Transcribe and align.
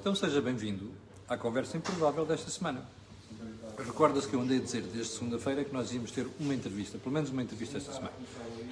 Então 0.00 0.14
seja 0.14 0.40
bem-vindo 0.40 0.90
à 1.28 1.36
conversa 1.36 1.76
improvável 1.76 2.24
desta 2.24 2.50
semana. 2.50 2.82
Recorda-se 3.76 4.26
que 4.26 4.32
eu 4.32 4.40
andei 4.40 4.56
a 4.56 4.60
dizer 4.62 4.80
desde 4.80 5.12
segunda-feira 5.12 5.62
que 5.62 5.74
nós 5.74 5.92
íamos 5.92 6.10
ter 6.10 6.26
uma 6.40 6.54
entrevista, 6.54 6.96
pelo 6.96 7.12
menos 7.12 7.28
uma 7.28 7.42
entrevista 7.42 7.76
esta 7.76 7.92
semana. 7.92 8.14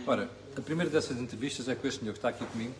Ora, 0.07 0.31
a 0.57 0.61
primeira 0.63 0.91
dessas 0.91 1.19
entrevistas 1.19 1.69
é 1.69 1.75
com 1.75 1.87
este 1.87 2.01
senhor 2.01 2.13
que 2.13 2.19
está 2.19 2.31
aqui 2.31 2.47
comigo, 2.47 2.73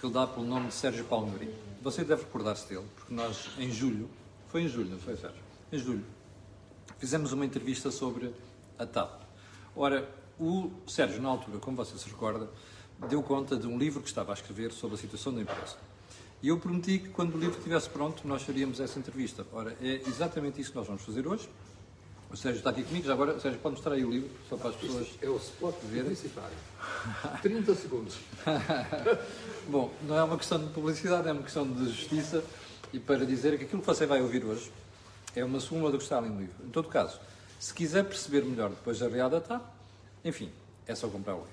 que 0.00 0.06
ele 0.06 0.14
dá 0.14 0.26
pelo 0.26 0.46
nome 0.46 0.68
de 0.68 0.74
Sérgio 0.74 1.04
Palmeirim. 1.04 1.50
Você 1.82 2.02
deve 2.02 2.22
recordar-se 2.22 2.66
dele, 2.66 2.86
porque 2.96 3.12
nós, 3.12 3.50
em 3.58 3.70
julho, 3.70 4.08
foi 4.48 4.62
em 4.62 4.68
julho, 4.68 4.88
não 4.88 4.98
foi, 4.98 5.14
Sérgio? 5.14 5.42
Em 5.70 5.78
julho, 5.78 6.04
fizemos 6.98 7.30
uma 7.32 7.44
entrevista 7.44 7.90
sobre 7.90 8.32
a 8.78 8.86
TAP. 8.86 9.20
Ora, 9.76 10.08
o 10.40 10.70
Sérgio, 10.86 11.20
na 11.20 11.28
altura, 11.28 11.58
como 11.58 11.76
você 11.76 11.98
se 11.98 12.08
recorda, 12.08 12.48
deu 13.10 13.22
conta 13.22 13.54
de 13.54 13.66
um 13.66 13.76
livro 13.76 14.00
que 14.00 14.08
estava 14.08 14.32
a 14.32 14.34
escrever 14.34 14.72
sobre 14.72 14.96
a 14.96 14.98
situação 14.98 15.34
da 15.34 15.42
empresa. 15.42 15.91
E 16.42 16.48
eu 16.48 16.58
prometi 16.58 16.98
que 16.98 17.08
quando 17.10 17.36
o 17.36 17.38
livro 17.38 17.56
estivesse 17.56 17.88
pronto, 17.88 18.26
nós 18.26 18.42
faríamos 18.42 18.80
essa 18.80 18.98
entrevista. 18.98 19.46
Ora, 19.52 19.76
é 19.80 20.00
exatamente 20.08 20.60
isso 20.60 20.70
que 20.70 20.76
nós 20.76 20.86
vamos 20.86 21.02
fazer 21.02 21.26
hoje. 21.26 21.48
O 22.30 22.36
Sérgio 22.36 22.58
está 22.58 22.70
aqui 22.70 22.82
comigo, 22.82 23.06
já 23.06 23.12
agora, 23.12 23.38
Sérgio, 23.38 23.60
pode 23.60 23.76
mostrar 23.76 23.92
aí 23.94 24.04
o 24.04 24.10
livro, 24.10 24.30
só 24.48 24.56
para 24.56 24.70
as 24.70 24.76
pessoas 24.76 25.06
É 25.20 25.28
o 25.28 25.36
spot 25.36 25.74
verem. 25.84 26.04
publicitário. 26.04 26.56
30 27.42 27.74
segundos. 27.74 28.16
Bom, 29.68 29.92
não 30.02 30.16
é 30.16 30.24
uma 30.24 30.38
questão 30.38 30.58
de 30.58 30.72
publicidade, 30.72 31.28
é 31.28 31.32
uma 31.32 31.42
questão 31.42 31.70
de 31.70 31.84
justiça 31.84 32.42
e 32.92 32.98
para 32.98 33.24
dizer 33.24 33.58
que 33.58 33.64
aquilo 33.64 33.80
que 33.80 33.86
você 33.86 34.06
vai 34.06 34.20
ouvir 34.22 34.44
hoje 34.44 34.72
é 35.36 35.44
uma 35.44 35.60
súmula 35.60 35.92
do 35.92 35.98
que 35.98 36.04
está 36.04 36.18
ali 36.18 36.30
no 36.30 36.40
livro. 36.40 36.54
Em 36.64 36.70
todo 36.70 36.88
caso, 36.88 37.20
se 37.60 37.72
quiser 37.72 38.04
perceber 38.04 38.42
melhor 38.44 38.70
depois 38.70 38.98
da 38.98 39.40
TAP, 39.40 39.62
enfim, 40.24 40.50
é 40.86 40.94
só 40.94 41.08
comprar 41.08 41.34
o 41.34 41.40
livro. 41.40 41.52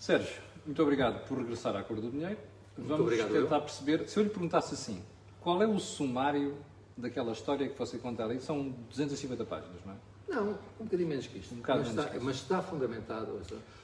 Sérgio, 0.00 0.40
muito 0.66 0.82
obrigado 0.82 1.24
por 1.28 1.38
regressar 1.38 1.76
à 1.76 1.82
cor 1.82 2.00
do 2.00 2.10
dinheiro. 2.10 2.38
Vamos 2.76 3.00
obrigado, 3.00 3.32
tentar 3.32 3.56
eu. 3.56 3.62
perceber, 3.62 4.08
se 4.08 4.18
eu 4.18 4.24
lhe 4.24 4.30
perguntasse 4.30 4.74
assim, 4.74 5.02
qual 5.40 5.62
é 5.62 5.66
o 5.66 5.78
sumário 5.78 6.56
daquela 6.96 7.32
história 7.32 7.68
que 7.68 7.78
você 7.78 7.98
conta 7.98 8.24
ali? 8.24 8.40
São 8.40 8.70
250 8.88 9.44
páginas, 9.44 9.84
não 9.84 9.92
é? 9.92 9.96
Não, 10.28 10.50
um 10.80 10.84
bocadinho 10.84 11.08
menos 11.08 11.26
que 11.26 11.38
isto. 11.38 11.54
Um 11.54 11.58
bocado 11.58 11.80
mas, 11.80 11.88
menos 11.88 12.04
está, 12.06 12.20
mas 12.24 12.36
está 12.36 12.62
fundamentado. 12.62 13.40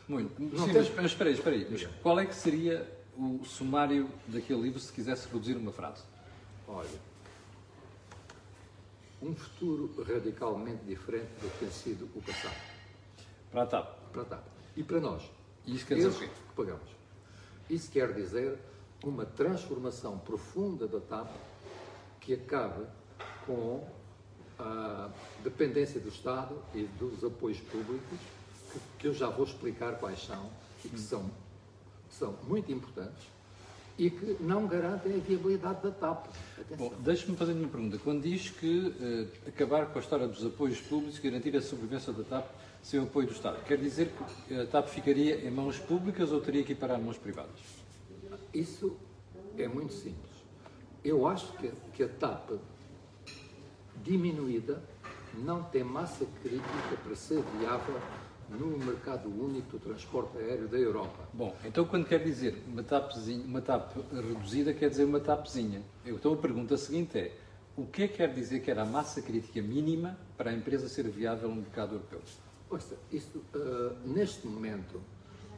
Muito. 0.08 0.40
Não 0.42 0.66
Sim, 0.66 0.72
tens- 0.72 0.92
mas, 0.96 1.04
espera 1.06 1.28
aí, 1.28 1.34
espera 1.34 1.56
aí. 1.56 1.66
Mas 1.70 1.86
qual 2.02 2.18
é 2.18 2.24
que 2.24 2.34
seria 2.34 2.90
o 3.18 3.44
sumário 3.44 4.08
daquele 4.26 4.62
livro 4.62 4.80
se 4.80 4.90
quisesse 4.92 5.28
reduzir 5.28 5.54
uma 5.56 5.72
frase? 5.72 6.02
Olha, 6.66 6.88
um 9.20 9.34
futuro 9.34 9.90
radicalmente 10.02 10.84
diferente 10.84 11.28
do 11.42 11.50
que 11.50 11.58
tem 11.58 11.70
sido 11.70 12.08
o 12.14 12.22
passado. 12.22 12.56
Para 13.50 13.62
a 13.62 13.66
TAP. 13.66 13.98
Para 14.12 14.22
a 14.22 14.24
TAP. 14.24 14.44
E 14.76 14.82
para 14.82 15.00
nós. 15.00 15.22
E 15.66 15.74
isso 15.74 15.86
quer 15.86 15.96
dizer 15.96 16.08
o 16.08 16.18
quê? 16.18 16.26
que 16.28 16.54
pagamos. 16.56 16.88
Isso 17.68 17.90
quer 17.90 18.12
dizer 18.14 18.58
uma 19.02 19.24
transformação 19.24 20.18
profunda 20.18 20.86
da 20.86 21.00
TAP 21.00 21.28
que 22.20 22.34
acabe 22.34 22.84
com 23.46 23.86
a 24.58 25.08
dependência 25.42 26.00
do 26.00 26.08
Estado 26.08 26.60
e 26.74 26.82
dos 26.98 27.22
apoios 27.24 27.60
públicos, 27.60 28.18
que, 28.72 28.80
que 28.98 29.06
eu 29.06 29.14
já 29.14 29.28
vou 29.28 29.46
explicar 29.46 29.98
quais 29.98 30.24
são 30.24 30.50
e 30.84 30.88
que 30.88 30.98
são, 30.98 31.30
são 32.10 32.34
muito 32.46 32.72
importantes 32.72 33.24
e 33.96 34.10
que 34.10 34.36
não 34.40 34.66
garantem 34.66 35.14
a 35.14 35.18
viabilidade 35.18 35.82
da 35.82 35.90
TAP. 35.90 36.26
Atenção. 36.56 36.76
Bom, 36.76 36.94
deixe-me 37.00 37.36
fazer 37.36 37.52
uma 37.52 37.66
pergunta. 37.66 37.98
Quando 37.98 38.22
diz 38.22 38.48
que 38.48 38.94
eh, 39.00 39.48
acabar 39.48 39.86
com 39.86 39.98
a 39.98 40.02
história 40.02 40.28
dos 40.28 40.46
apoios 40.46 40.80
públicos 40.80 41.18
e 41.18 41.22
garantir 41.22 41.56
a 41.56 41.60
sobrevivência 41.60 42.12
da 42.12 42.22
TAP 42.22 42.46
sem 42.80 43.00
o 43.00 43.04
apoio 43.04 43.26
do 43.26 43.32
Estado, 43.32 43.60
quer 43.64 43.76
dizer 43.76 44.12
que 44.46 44.54
a 44.54 44.66
TAP 44.66 44.86
ficaria 44.88 45.44
em 45.46 45.50
mãos 45.50 45.78
públicas 45.78 46.30
ou 46.30 46.40
teria 46.40 46.62
que 46.62 46.72
ir 46.72 46.76
para 46.76 46.94
as 46.94 47.02
mãos 47.02 47.18
privadas? 47.18 47.77
Isso 48.58 48.96
é 49.56 49.68
muito 49.68 49.92
simples. 49.92 50.32
Eu 51.04 51.28
acho 51.28 51.52
que, 51.58 51.70
que 51.94 52.02
a 52.02 52.08
TAP 52.08 52.58
diminuída 54.02 54.82
não 55.34 55.62
tem 55.62 55.84
massa 55.84 56.26
crítica 56.42 56.96
para 57.04 57.14
ser 57.14 57.40
viável 57.56 58.00
no 58.50 58.76
mercado 58.78 59.28
único 59.28 59.70
do 59.72 59.78
transporte 59.78 60.36
aéreo 60.38 60.66
da 60.66 60.76
Europa. 60.76 61.28
Bom, 61.32 61.54
então 61.64 61.84
quando 61.84 62.06
quer 62.06 62.20
dizer 62.20 62.60
uma 62.66 62.82
TAPzinha, 62.82 63.44
uma 63.44 63.60
TAP 63.60 63.92
reduzida, 64.12 64.74
quer 64.74 64.90
dizer 64.90 65.04
uma 65.04 65.20
TAPzinha. 65.20 65.80
Então 66.04 66.32
a 66.32 66.36
pergunta 66.36 66.76
seguinte 66.76 67.16
é, 67.16 67.36
o 67.76 67.86
que 67.86 68.02
é 68.02 68.08
que 68.08 68.16
quer 68.16 68.34
dizer 68.34 68.58
que 68.58 68.72
era 68.72 68.82
a 68.82 68.86
massa 68.86 69.22
crítica 69.22 69.62
mínima 69.62 70.18
para 70.36 70.50
a 70.50 70.52
empresa 70.52 70.88
ser 70.88 71.08
viável 71.08 71.48
no 71.48 71.56
mercado 71.56 71.94
europeu? 71.94 72.20
Ouça, 72.68 72.98
isto, 73.12 73.44
ah, 73.54 73.94
neste 74.04 74.48
momento, 74.48 75.00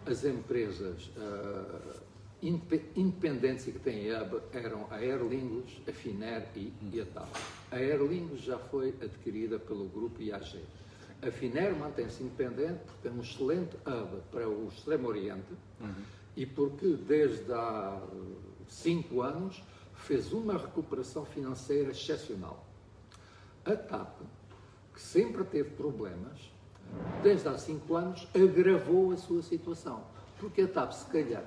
as 0.04 0.22
empresas 0.24 1.10
ah, 1.16 2.09
indepe- 2.42 2.90
independentes 2.96 3.66
e 3.68 3.72
que 3.72 4.12
hub 4.12 4.40
eram 4.52 4.86
a 4.90 4.96
Aer 4.96 5.22
Lingus, 5.22 5.80
a 5.88 5.92
Finer 5.92 6.46
e, 6.56 6.72
e 6.92 7.00
a 7.00 7.04
TAP. 7.06 7.28
A 7.70 7.76
Aer 7.76 8.00
Lingus 8.02 8.40
já 8.40 8.58
foi 8.58 8.94
adquirida 9.02 9.58
pelo 9.58 9.86
grupo 9.88 10.20
IAG. 10.22 10.62
A 11.22 11.30
Finer 11.30 11.76
mantém-se 11.76 12.22
independente 12.22 12.80
porque 12.86 13.08
tem 13.08 13.12
um 13.12 13.20
excelente 13.20 13.76
hub 13.76 14.22
para 14.30 14.48
o 14.48 14.68
Extremo 14.68 15.08
Oriente 15.08 15.52
e 16.36 16.46
porque 16.46 16.94
desde 17.06 17.52
há 17.52 18.00
cinco 18.68 19.20
anos 19.20 19.62
fez 19.94 20.32
uma 20.32 20.56
recuperação 20.56 21.24
financeira 21.26 21.90
excepcional. 21.90 22.66
A 23.64 23.76
TAP, 23.76 24.20
que 24.94 25.00
sempre 25.00 25.44
teve 25.44 25.70
problemas, 25.70 26.50
desde 27.22 27.46
há 27.48 27.58
cinco 27.58 27.94
anos, 27.94 28.26
agravou 28.34 29.12
a 29.12 29.16
sua 29.18 29.42
situação. 29.42 30.02
Porque 30.38 30.62
a 30.62 30.68
TAP, 30.68 30.92
se 30.92 31.04
calhar. 31.06 31.44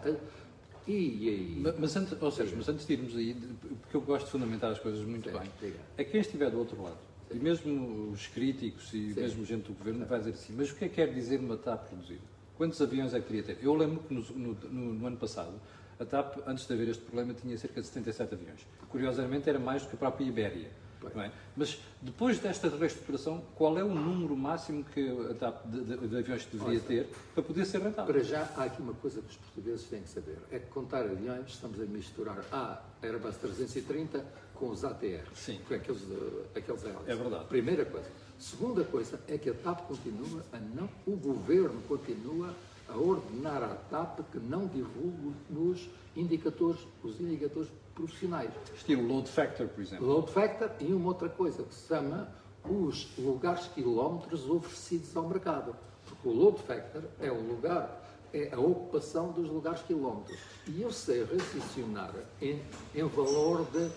A- 0.88 0.92
E. 0.92 1.60
Ma- 1.62 1.74
Mas 1.80 1.96
antes, 1.96 2.22
ou 2.22 2.32
seja, 2.32 2.54
mas 2.56 2.68
antes 2.70 2.86
de 2.86 2.94
irmos 2.94 3.16
aí, 3.16 3.34
porque 3.82 3.96
eu 3.98 4.02
gosto 4.02 4.26
de 4.26 4.32
fundamentar 4.32 4.72
as 4.72 4.80
coisas 4.80 5.06
muito 5.06 5.30
Sim, 5.30 5.38
bem, 5.38 5.50
diga. 5.62 5.80
é 5.98 6.04
quem 6.04 6.20
estiver 6.22 6.50
do 6.52 6.60
outro 6.60 6.82
lado, 6.82 6.98
e 7.32 7.36
mesmo 7.40 8.12
os 8.12 8.28
críticos 8.28 8.94
e 8.94 9.14
Sim. 9.14 9.22
mesmo 9.22 9.46
gente 9.46 9.68
do 9.68 9.74
governo 9.74 10.06
vai 10.06 10.20
dizer 10.20 10.32
assim, 10.32 10.54
mas 10.56 10.72
o 10.72 10.76
que 10.76 10.86
é 10.86 10.90
que 10.90 10.96
quer 10.96 11.14
dizer 11.14 11.40
uma 11.40 11.58
TAP 11.58 11.90
reduzida? 11.92 12.22
Quantos 12.56 12.80
aviões 12.82 13.14
é 13.14 13.20
que 13.20 13.28
teria 13.28 13.44
ter? 13.44 13.58
Eu 13.62 13.74
lembro 13.74 14.02
que 14.04 14.14
no, 14.14 14.22
no- 14.22 14.54
no- 14.70 14.94
no 14.94 15.08
ano 15.08 15.18
passado, 15.18 15.60
a 16.00 16.06
TAP, 16.06 16.38
antes 16.46 16.68
de 16.68 16.74
haver 16.74 16.90
este 16.90 17.04
problema, 17.04 17.34
tinha 17.34 17.58
cerca 17.58 17.82
de 17.82 17.88
77 17.88 18.34
aviões. 18.36 18.60
Curiosamente, 18.90 19.50
era 19.50 19.58
mais 19.60 19.84
do 19.84 19.90
que 19.90 19.96
a 19.96 19.98
própria 20.00 20.26
Ibéria. 20.26 20.72
É? 21.16 21.32
Mas 21.56 21.80
depois 22.02 22.40
desta 22.40 22.70
reestruturação, 22.70 23.42
qual 23.56 23.78
é 23.78 23.84
o 23.84 23.94
número 23.94 24.36
máximo 24.36 24.84
que 24.84 25.10
a 25.30 25.34
TAP 25.34 25.66
de, 25.68 25.84
de- 25.84 26.08
de 26.08 26.18
aviões 26.18 26.46
deveria 26.46 26.80
ter 26.80 27.10
para 27.34 27.44
poder 27.44 27.66
ser 27.66 27.82
rentável? 27.82 28.14
Para 28.14 28.24
já, 28.24 28.50
há 28.58 28.64
aqui 28.64 28.82
uma 28.82 28.94
coisa 28.94 29.22
que 29.22 29.30
os 29.30 29.38
portugueses 29.38 29.86
têm 29.88 30.02
que 30.02 30.10
saber: 30.10 30.38
é 30.52 30.60
que 30.60 30.68
contar 30.68 31.02
aviões, 31.06 31.50
estamos 31.52 31.80
a 31.80 31.86
misturar 31.86 32.44
a 32.52 32.82
Airbus 33.02 33.38
330 33.38 34.26
com 34.56 34.70
os 34.70 34.84
ATR, 34.84 35.26
Sim. 35.36 35.60
com 35.68 35.74
aqueles, 35.74 36.02
eh, 36.04 36.60
aqueles 36.60 36.86
aéreos. 36.86 37.08
É 37.08 37.16
verdade. 37.16 37.46
Primeira 37.46 37.86
coisa. 37.86 38.08
Segunda 38.40 38.84
coisa 38.84 39.20
é 39.28 39.38
que 39.38 39.50
a 39.50 39.54
TAP 39.54 39.88
continua 39.88 40.44
a 40.52 40.58
não. 40.60 40.90
O 41.06 41.16
governo 41.16 41.82
continua 41.88 42.54
a 42.90 42.98
ordenar 42.98 43.64
à 43.64 43.76
TAP 43.90 44.20
que 44.32 44.38
não 44.40 44.68
divulgue 44.68 45.34
os 45.50 45.90
indicadores, 46.16 46.80
os 47.04 47.20
indicadores 47.20 47.70
profissionais. 47.96 48.52
Estilo 48.76 49.08
load 49.08 49.30
factor, 49.30 49.68
por 49.68 49.82
exemplo. 49.82 50.06
Load 50.08 50.32
factor 50.32 50.72
e 50.80 50.94
uma 50.94 51.10
outra 51.10 51.30
coisa 51.30 51.64
que 51.64 51.74
se 51.74 51.88
chama 51.88 52.28
os 52.70 53.10
lugares 53.18 53.68
quilómetros 53.74 54.50
oferecidos 54.50 55.16
ao 55.16 55.28
mercado. 55.28 55.76
Porque 56.06 56.28
o 56.28 56.32
load 56.32 56.60
factor 56.64 57.04
é 57.20 57.32
o 57.32 57.40
lugar, 57.42 58.04
é 58.34 58.50
a 58.54 58.60
ocupação 58.60 59.32
dos 59.32 59.48
lugares 59.50 59.82
quilómetros. 59.82 60.38
E 60.68 60.82
eu 60.82 60.92
sei 60.92 61.24
raciocinar 61.24 62.14
em, 62.42 62.62
em 62.96 63.04
valor 63.08 63.66
de 63.72 63.90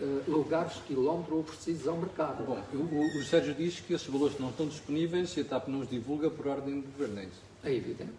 eh, 0.00 0.22
lugares 0.28 0.74
quilómetros 0.86 1.38
oferecidos 1.40 1.88
ao 1.88 1.96
mercado. 1.96 2.44
Bom, 2.44 2.58
o, 2.72 2.76
o- 2.78 3.18
o 3.20 3.24
Sérgio 3.24 3.54
diz 3.54 3.80
que 3.80 3.92
esses 3.94 4.06
valores 4.06 4.38
não 4.38 4.50
estão 4.50 4.66
disponíveis 4.66 5.36
e 5.36 5.40
a 5.40 5.44
TAP 5.44 5.68
não 5.68 5.80
os 5.80 5.88
divulga 5.88 6.30
por 6.30 6.46
ordem 6.46 6.80
do 6.80 6.86
governo, 6.86 7.20
é 7.20 7.24
isso? 7.24 7.42
É 7.64 7.74
evidente. 7.74 8.12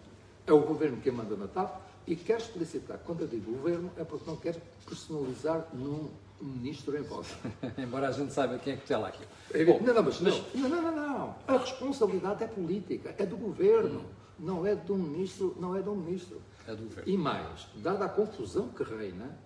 É 0.46 0.52
o 0.54 0.62
governo 0.62 0.98
que 0.98 1.12
manda 1.12 1.36
na 1.36 1.48
TAP 1.48 1.80
e 2.10 2.16
quer 2.16 2.40
explicitar. 2.40 2.98
Quando 3.06 3.22
eu 3.22 3.28
digo 3.28 3.52
governo, 3.52 3.92
é 3.96 4.04
porque 4.04 4.28
não 4.28 4.36
quer 4.36 4.60
personalizar 4.84 5.68
num 5.74 6.10
ministro 6.42 6.98
em 6.98 7.04
voz. 7.04 7.28
Embora 7.78 8.08
a 8.08 8.12
gente 8.12 8.34
saiba 8.34 8.58
quem 8.58 8.74
é 8.74 8.76
que 8.78 8.84
está 8.84 8.98
lá 8.98 9.10
aqui. 9.10 9.24
É 9.54 9.64
Bom, 9.64 9.80
não, 9.80 9.94
não, 9.94 10.04
mas 10.04 10.20
não. 10.20 10.44
Não, 10.56 10.70
não, 10.70 10.82
não, 10.82 10.96
não. 10.96 11.36
A 11.48 11.58
responsabilidade 11.58 12.44
é 12.44 12.48
política, 12.48 13.14
é 13.16 13.26
do 13.26 13.38
governo, 13.38 14.04
não 14.40 14.66
é 14.66 14.74
de 14.74 14.92
um 14.92 14.98
ministro, 14.98 15.56
não 15.60 15.76
é 15.76 15.82
um 15.82 15.96
ministro. 15.96 16.42
É 16.68 16.76
do 16.76 16.84
governo. 16.84 17.10
E 17.10 17.16
mais, 17.16 17.68
dada 17.76 18.06
a 18.06 18.10
confusão 18.10 18.70
que 18.70 18.84
reina, 18.84 19.38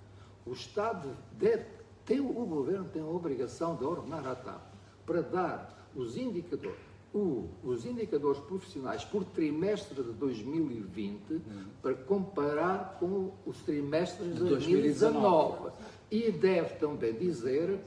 o 0.45 0.53
Estado 0.53 1.09
deve, 1.33 1.65
tem, 2.05 2.21
o 2.21 2.45
governo 2.45 2.85
tem 2.85 3.01
a 3.01 3.05
obrigação 3.05 3.75
de 3.75 3.83
ordenar 3.83 4.25
a 4.25 4.35
TAP 4.35 4.61
para 5.05 5.21
dar 5.21 5.89
os 5.93 6.15
indicadores, 6.15 6.79
o- 7.13 7.47
os 7.63 7.85
indicadores 7.85 8.39
profissionais 8.41 9.03
por 9.03 9.23
trimestre 9.23 10.01
de 10.03 10.11
2020 10.13 11.41
para 11.81 11.93
comparar 11.93 12.97
com 12.99 13.31
os 13.45 13.57
trimestres 13.59 14.33
de 14.35 14.43
2019. 14.45 15.71
E 16.11 16.31
deve 16.31 16.75
também 16.75 17.13
dizer, 17.13 17.79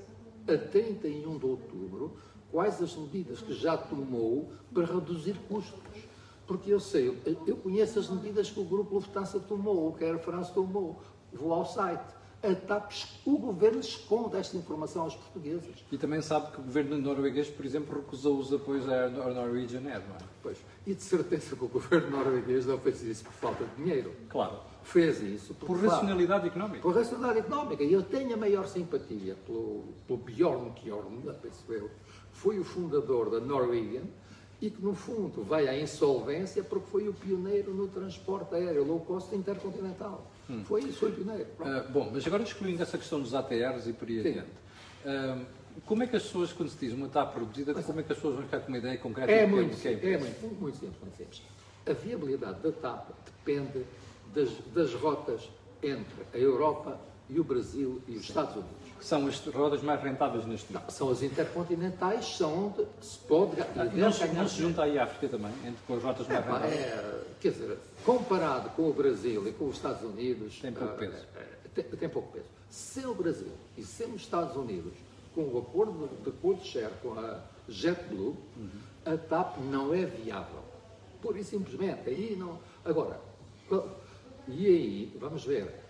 a 0.46 0.56
31 0.56 1.38
de 1.38 1.46
outubro, 1.46 2.12
quais 2.52 2.80
as 2.80 2.94
medidas 2.96 3.40
que 3.40 3.52
já 3.52 3.76
tomou 3.76 4.50
para 4.72 4.84
reduzir 4.86 5.36
custos. 5.48 5.80
Porque 6.46 6.72
eu 6.72 6.78
sei, 6.78 7.08
eu- 7.08 7.36
eu 7.46 7.56
conheço 7.56 7.98
as 7.98 8.08
medidas 8.08 8.48
que 8.48 8.60
o 8.60 8.64
Grupo 8.64 8.94
Lufthansa 8.94 9.40
tomou, 9.40 9.92
que 9.92 10.04
a 10.04 10.08
Air 10.08 10.18
France 10.20 10.52
tomou. 10.54 11.00
Vou 11.32 11.52
ao 11.52 11.64
site. 11.66 12.14
A 12.42 12.54
TAP, 12.54 12.92
o 13.24 13.38
governo 13.38 13.80
esconde 13.80 14.36
esta 14.36 14.56
informação 14.56 15.02
aos 15.02 15.16
portugueses. 15.16 15.84
E 15.90 15.96
também 15.96 16.20
sabe 16.20 16.52
que 16.52 16.60
o 16.60 16.62
governo 16.62 16.98
norueguês, 16.98 17.48
por 17.48 17.64
exemplo, 17.64 17.96
recusou 17.96 18.38
os 18.38 18.52
apoios 18.52 18.88
à 18.88 19.08
Norwegian 19.08 19.80
Air, 19.88 20.02
não 20.06 20.16
é? 20.16 20.18
Pois. 20.42 20.58
E 20.86 20.94
de 20.94 21.02
certeza 21.02 21.56
que 21.56 21.64
o 21.64 21.68
governo 21.68 22.10
norueguês 22.10 22.66
não 22.66 22.78
fez 22.78 23.02
isso 23.02 23.24
por 23.24 23.32
falta 23.32 23.64
de 23.64 23.82
dinheiro. 23.82 24.14
Claro. 24.28 24.60
Fez 24.84 25.20
isso 25.20 25.54
por, 25.54 25.66
por 25.66 25.84
racionalidade 25.84 26.46
económica. 26.46 26.82
Por 26.82 26.94
racionalidade 26.94 27.46
económica. 27.46 27.82
E 27.82 27.92
eu 27.92 28.02
tenho 28.02 28.34
a 28.34 28.36
maior 28.36 28.68
simpatia 28.68 29.34
pelo, 29.46 29.84
pelo 30.06 30.18
Bjorn 30.18 30.70
Kjorn, 30.72 31.22
penso 31.42 31.64
eu, 31.72 31.90
foi 32.32 32.60
o 32.60 32.64
fundador 32.64 33.30
da 33.30 33.40
Norwegian 33.40 34.04
e 34.60 34.70
que, 34.70 34.82
no 34.82 34.94
fundo, 34.94 35.42
vai 35.42 35.68
à 35.68 35.78
insolvência 35.78 36.62
porque 36.62 36.86
foi 36.90 37.08
o 37.08 37.12
pioneiro 37.12 37.74
no 37.74 37.88
transporte 37.88 38.54
aéreo 38.54 38.84
low 38.84 39.00
cost 39.00 39.34
intercontinental. 39.34 40.30
Hum. 40.48 40.64
Foi 40.64 40.82
isso, 40.82 40.98
foi 41.00 41.12
pioneiro. 41.12 41.48
Uh, 41.60 41.92
bom, 41.92 42.10
mas 42.12 42.26
agora 42.26 42.42
excluindo 42.42 42.82
essa 42.82 42.96
questão 42.96 43.20
dos 43.20 43.34
ATRs 43.34 43.88
e 43.88 43.92
por 43.92 44.08
aí 44.08 44.20
adiante. 44.20 44.50
Uh, 45.04 45.46
como 45.84 46.02
é 46.02 46.06
que 46.06 46.16
as 46.16 46.22
pessoas, 46.22 46.52
quando 46.52 46.70
se 46.70 46.78
diz 46.78 46.92
uma 46.92 47.08
TAP 47.08 47.34
produzida, 47.34 47.72
mas, 47.74 47.84
como 47.84 48.00
é 48.00 48.02
que 48.02 48.12
as 48.12 48.18
pessoas 48.18 48.36
vão 48.36 48.44
ficar 48.44 48.60
com 48.60 48.68
uma 48.68 48.78
ideia 48.78 48.96
concreta? 48.96 49.30
É, 49.30 49.46
muito, 49.46 49.76
que 49.76 49.88
é, 49.88 49.92
é, 49.92 50.18
muito, 50.18 50.60
muito 50.60 50.78
simples, 50.78 51.00
muito 51.02 51.16
simples. 51.16 51.42
A 51.86 51.92
viabilidade 51.92 52.60
da 52.62 52.72
TAP 52.72 53.10
depende 53.24 53.84
das, 54.34 54.50
das 54.74 54.94
rotas 54.94 55.50
entre 55.82 56.24
a 56.32 56.38
Europa 56.38 56.98
e 57.28 57.38
o 57.38 57.44
Brasil 57.44 58.00
e 58.08 58.12
os 58.12 58.22
Sim. 58.22 58.28
Estados 58.28 58.56
Unidos. 58.56 58.85
São 59.00 59.26
as 59.26 59.38
rotas 59.46 59.82
mais 59.82 60.02
rentáveis 60.02 60.46
neste 60.46 60.72
momento. 60.72 60.90
São 60.90 61.10
as 61.10 61.22
intercontinentais, 61.22 62.36
são 62.36 62.66
onde 62.66 62.86
se 63.00 63.18
pode 63.18 63.60
ah, 63.60 63.84
não, 63.92 64.12
se, 64.12 64.26
não 64.28 64.48
se 64.48 64.62
junta 64.62 64.82
aí 64.82 64.98
a 64.98 65.04
África 65.04 65.28
também, 65.28 65.52
entre 65.64 65.78
com 65.86 65.96
as 65.96 66.02
rotas 66.02 66.26
mais 66.26 66.40
é, 66.40 66.42
rentáveis? 66.42 66.74
É, 66.74 67.20
quer 67.40 67.52
dizer, 67.52 67.78
comparado 68.04 68.70
com 68.70 68.88
o 68.88 68.92
Brasil 68.92 69.46
e 69.48 69.52
com 69.52 69.66
os 69.66 69.76
Estados 69.76 70.02
Unidos... 70.02 70.58
Tem 70.60 70.72
pouco 70.72 70.96
peso. 70.96 71.26
É, 71.36 71.46
tem, 71.74 71.84
tem, 71.84 72.08
pouco 72.08 72.32
peso. 72.32 72.46
Sem 72.70 73.06
o 73.06 73.14
Brasil 73.14 73.52
e 73.76 73.84
sem 73.84 74.08
os 74.08 74.22
Estados 74.22 74.56
Unidos, 74.56 74.92
com 75.34 75.42
o 75.42 75.58
acordo 75.58 76.08
de, 76.24 76.54
de 76.54 76.66
share 76.66 76.92
com 77.02 77.18
a 77.18 77.40
JetBlue, 77.68 78.36
uhum. 78.56 78.70
a 79.04 79.16
TAP 79.16 79.58
não 79.70 79.94
é 79.94 80.04
viável. 80.04 80.64
Pura 81.20 81.38
e 81.38 81.44
simplesmente. 81.44 82.08
Aí 82.08 82.36
não... 82.36 82.58
Agora, 82.84 83.20
e 84.48 84.66
aí, 84.66 85.16
vamos 85.18 85.44
ver 85.44 85.85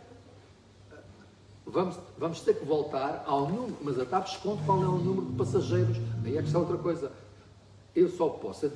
vamos, 1.67 1.99
vamos 2.17 2.41
ter 2.41 2.55
que 2.55 2.65
voltar 2.65 3.25
ao 3.27 3.49
número, 3.49 3.77
mas 3.83 3.99
a 3.99 4.05
TAP 4.05 4.29
esconde 4.29 4.63
qual 4.65 4.83
é 4.83 4.87
o 4.87 4.99
número 4.99 5.27
de 5.27 5.37
passageiros. 5.37 5.97
Aí 6.25 6.37
é 6.37 6.41
que 6.41 6.47
está 6.47 6.59
outra 6.59 6.79
coisa. 6.79 7.13
Eu 7.95 8.09
só 8.11 8.29
posso 8.29 8.71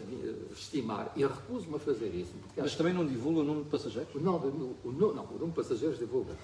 estimar 0.52 1.12
e 1.14 1.22
recuso-me 1.22 1.76
a 1.76 1.78
fazer 1.78 2.08
isso. 2.08 2.32
Mas 2.56 2.74
também 2.74 2.92
não 2.92 3.06
divulga 3.06 3.40
o 3.40 3.44
número 3.44 3.64
de 3.64 3.70
passageiros? 3.70 4.08
Não, 4.14 4.36
o, 4.36 4.76
o, 4.84 4.92
não, 4.92 5.08
o 5.08 5.32
número 5.32 5.46
de 5.46 5.52
passageiros 5.52 5.98
divulga. 5.98 6.34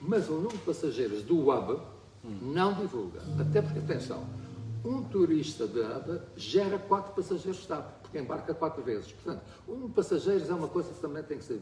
Mas 0.00 0.28
o 0.28 0.34
número 0.34 0.58
de 0.58 0.64
passageiros 0.64 1.22
do 1.22 1.48
hub 1.48 1.80
hum. 2.24 2.52
não 2.52 2.74
divulga. 2.74 3.20
Até 3.40 3.62
porque, 3.62 3.78
atenção, 3.78 4.24
um 4.84 5.04
turista 5.04 5.66
de 5.66 5.78
hub 5.78 6.20
gera 6.36 6.76
quatro 6.78 7.14
passageiros 7.14 7.62
de 7.62 7.68
TAP, 7.68 8.02
porque 8.02 8.18
embarca 8.18 8.52
quatro 8.52 8.82
vezes. 8.82 9.12
Portanto, 9.12 9.42
o 9.66 9.70
número 9.70 9.88
de 9.90 9.94
passageiros 9.94 10.50
é 10.50 10.54
uma 10.54 10.68
coisa 10.68 10.92
que 10.92 11.00
também 11.00 11.22
tem 11.22 11.38
que 11.38 11.44
ser. 11.44 11.60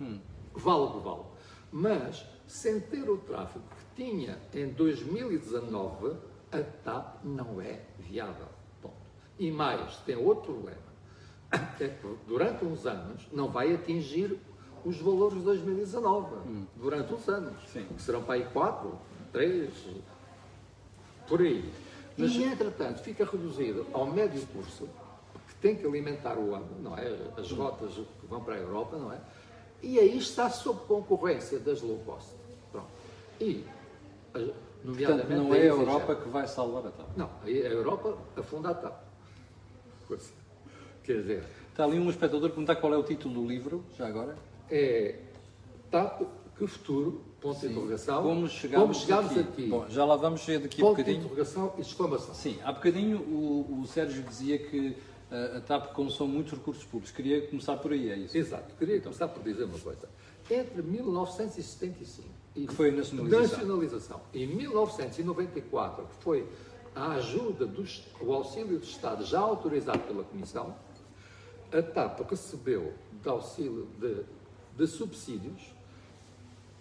Hum. 0.00 0.18
Vale 0.54 0.80
o 0.80 0.90
que 0.92 0.98
vale. 1.04 1.22
Mas 1.70 2.24
sem 2.50 2.80
ter 2.80 3.08
o 3.08 3.16
tráfego 3.16 3.64
que 3.94 4.02
tinha 4.02 4.36
em 4.52 4.70
2019, 4.70 6.16
a 6.50 6.60
TAP 6.82 7.24
não 7.24 7.60
é 7.60 7.80
viável. 7.96 8.48
Ponto. 8.82 8.96
E 9.38 9.52
mais, 9.52 9.96
tem 9.98 10.16
outro 10.16 10.52
problema. 10.54 10.90
É 11.80 11.88
que 11.88 12.16
durante 12.26 12.64
uns 12.64 12.84
anos 12.86 13.26
não 13.32 13.48
vai 13.48 13.74
atingir 13.74 14.38
os 14.84 14.98
valores 14.98 15.38
de 15.38 15.44
2019. 15.44 16.48
Hum. 16.48 16.66
Durante 16.76 17.14
uns 17.14 17.28
anos. 17.28 17.56
Sim. 17.68 17.86
Que 17.86 18.02
serão 18.02 18.22
para 18.22 18.34
aí 18.34 18.44
4, 18.52 18.98
3, 19.32 19.70
por 21.28 21.40
aí. 21.40 21.72
Mas... 22.18 22.32
E, 22.32 22.42
entretanto, 22.42 23.00
fica 23.00 23.24
reduzido 23.24 23.86
ao 23.92 24.06
médio 24.06 24.44
curso, 24.48 24.88
que 25.48 25.54
tem 25.56 25.76
que 25.76 25.86
alimentar 25.86 26.36
o 26.36 26.54
ano, 26.54 26.68
não 26.82 26.96
é? 26.98 27.06
As 27.38 27.50
rotas 27.50 27.94
que 27.94 28.26
vão 28.28 28.42
para 28.42 28.54
a 28.54 28.58
Europa, 28.58 28.96
não 28.98 29.12
é? 29.12 29.20
E 29.82 29.98
aí 29.98 30.18
está 30.18 30.50
sob 30.50 30.80
concorrência 30.86 31.58
das 31.58 31.80
low 31.80 31.98
cost. 32.04 32.39
Pronto. 32.72 32.88
E, 33.40 33.64
nomeadamente. 34.84 35.26
Portanto, 35.26 35.28
não 35.30 35.54
é 35.54 35.60
a 35.60 35.64
Europa 35.64 36.14
que 36.16 36.28
vai 36.28 36.46
salvar 36.46 36.86
a 36.86 36.90
TAP. 36.90 37.16
Não, 37.16 37.30
a 37.44 37.48
Europa 37.48 38.18
afunda 38.36 38.70
a 38.70 38.74
TAP. 38.74 39.02
Quer 41.04 41.20
dizer. 41.20 41.44
Está 41.70 41.84
ali 41.84 41.98
um 41.98 42.10
espectador 42.10 42.46
a 42.46 42.50
perguntar 42.50 42.76
qual 42.76 42.92
é 42.92 42.96
o 42.96 43.02
título 43.02 43.34
do 43.34 43.46
livro, 43.46 43.84
já 43.96 44.06
agora. 44.06 44.36
É 44.70 45.18
TAP, 45.90 46.22
que 46.58 46.66
futuro? 46.66 47.24
Ponto 47.40 47.58
Sim. 47.58 47.68
de 47.68 47.72
interrogação. 47.72 48.22
Como 48.22 48.48
chegamos, 48.48 48.82
Como 48.82 48.94
chegamos 48.94 49.30
aqui? 49.32 49.40
aqui? 49.40 49.66
Bom, 49.66 49.86
já 49.88 50.04
lá 50.04 50.16
vamos 50.16 50.42
cheio 50.42 50.60
daqui 50.60 50.82
a 50.82 50.84
bocadinho. 50.84 51.22
Ponto 51.22 51.22
de 51.22 51.26
interrogação 51.26 51.74
e 51.78 51.80
exclamação. 51.80 52.34
Sim, 52.34 52.58
há 52.62 52.72
bocadinho 52.72 53.18
o, 53.18 53.80
o 53.80 53.86
Sérgio 53.86 54.22
dizia 54.22 54.58
que 54.58 54.94
a 55.30 55.60
TAP 55.60 55.92
consome 55.92 56.34
muitos 56.34 56.52
recursos 56.52 56.84
públicos. 56.84 57.12
Queria 57.12 57.46
começar 57.46 57.76
por 57.76 57.92
aí, 57.92 58.10
é 58.10 58.16
isso? 58.16 58.36
Exato. 58.36 58.74
Queria 58.74 58.96
então. 58.96 59.12
começar 59.12 59.28
por 59.28 59.42
dizer 59.42 59.64
uma 59.64 59.78
coisa. 59.78 60.08
Entre 60.50 60.82
1975 60.82 62.28
e 62.54 62.66
que 62.66 62.74
foi 62.74 62.90
a 62.90 62.92
nacionalização. 62.92 63.58
nacionalização 63.58 64.20
e 64.32 64.46
1994, 64.46 66.06
que 66.06 66.22
foi 66.22 66.48
a 66.94 67.12
ajuda 67.12 67.66
do 67.66 67.84
o 68.20 68.32
auxílio 68.32 68.78
do 68.78 68.84
Estado 68.84 69.24
já 69.24 69.38
autorizado 69.38 70.00
pela 70.00 70.24
Comissão, 70.24 70.74
a 71.72 71.82
TAP 71.82 72.28
recebeu 72.28 72.92
de 73.22 73.28
auxílio 73.28 73.86
de, 73.98 74.24
de 74.76 74.86
subsídios 74.86 75.72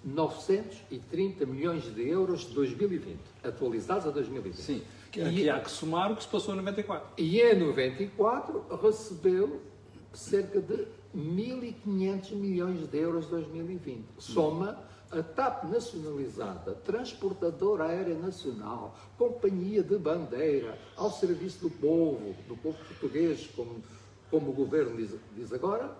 930 0.04 1.46
milhões 1.46 1.84
de 1.94 2.08
euros 2.08 2.42
de 2.42 2.54
2020, 2.56 3.20
atualizados 3.44 4.08
a 4.08 4.12
2020. 4.12 4.56
Sim. 4.56 4.82
E, 5.16 5.22
Aqui 5.22 5.50
há 5.50 5.60
que 5.60 5.72
somar 5.72 6.12
o 6.12 6.16
que 6.16 6.24
se 6.24 6.30
passou 6.30 6.54
em 6.54 6.58
94. 6.58 7.14
E 7.18 7.42
em 7.42 7.60
94 7.60 8.66
recebeu 8.82 9.62
cerca 10.14 10.62
de 10.62 10.88
1.500 11.16 12.32
milhões 12.34 12.88
de 12.88 12.98
euros 12.98 13.26
de 13.26 13.32
2020. 13.32 14.06
Soma 14.18 14.78
a 15.12 15.24
TAP 15.24 15.64
nacionalizada, 15.66 16.76
transportadora 16.86 17.86
aérea 17.86 18.16
nacional, 18.16 18.96
companhia 19.18 19.82
de 19.82 19.98
bandeira, 19.98 20.78
ao 20.96 21.12
serviço 21.12 21.62
do 21.62 21.70
povo, 21.70 22.36
do 22.48 22.56
povo 22.56 22.78
português, 22.86 23.48
como, 23.56 23.84
como 24.30 24.52
o 24.52 24.54
governo 24.54 24.96
diz, 24.96 25.16
diz 25.36 25.52
agora, 25.52 25.96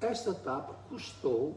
esta 0.00 0.34
TAP 0.34 0.70
custou 0.88 1.56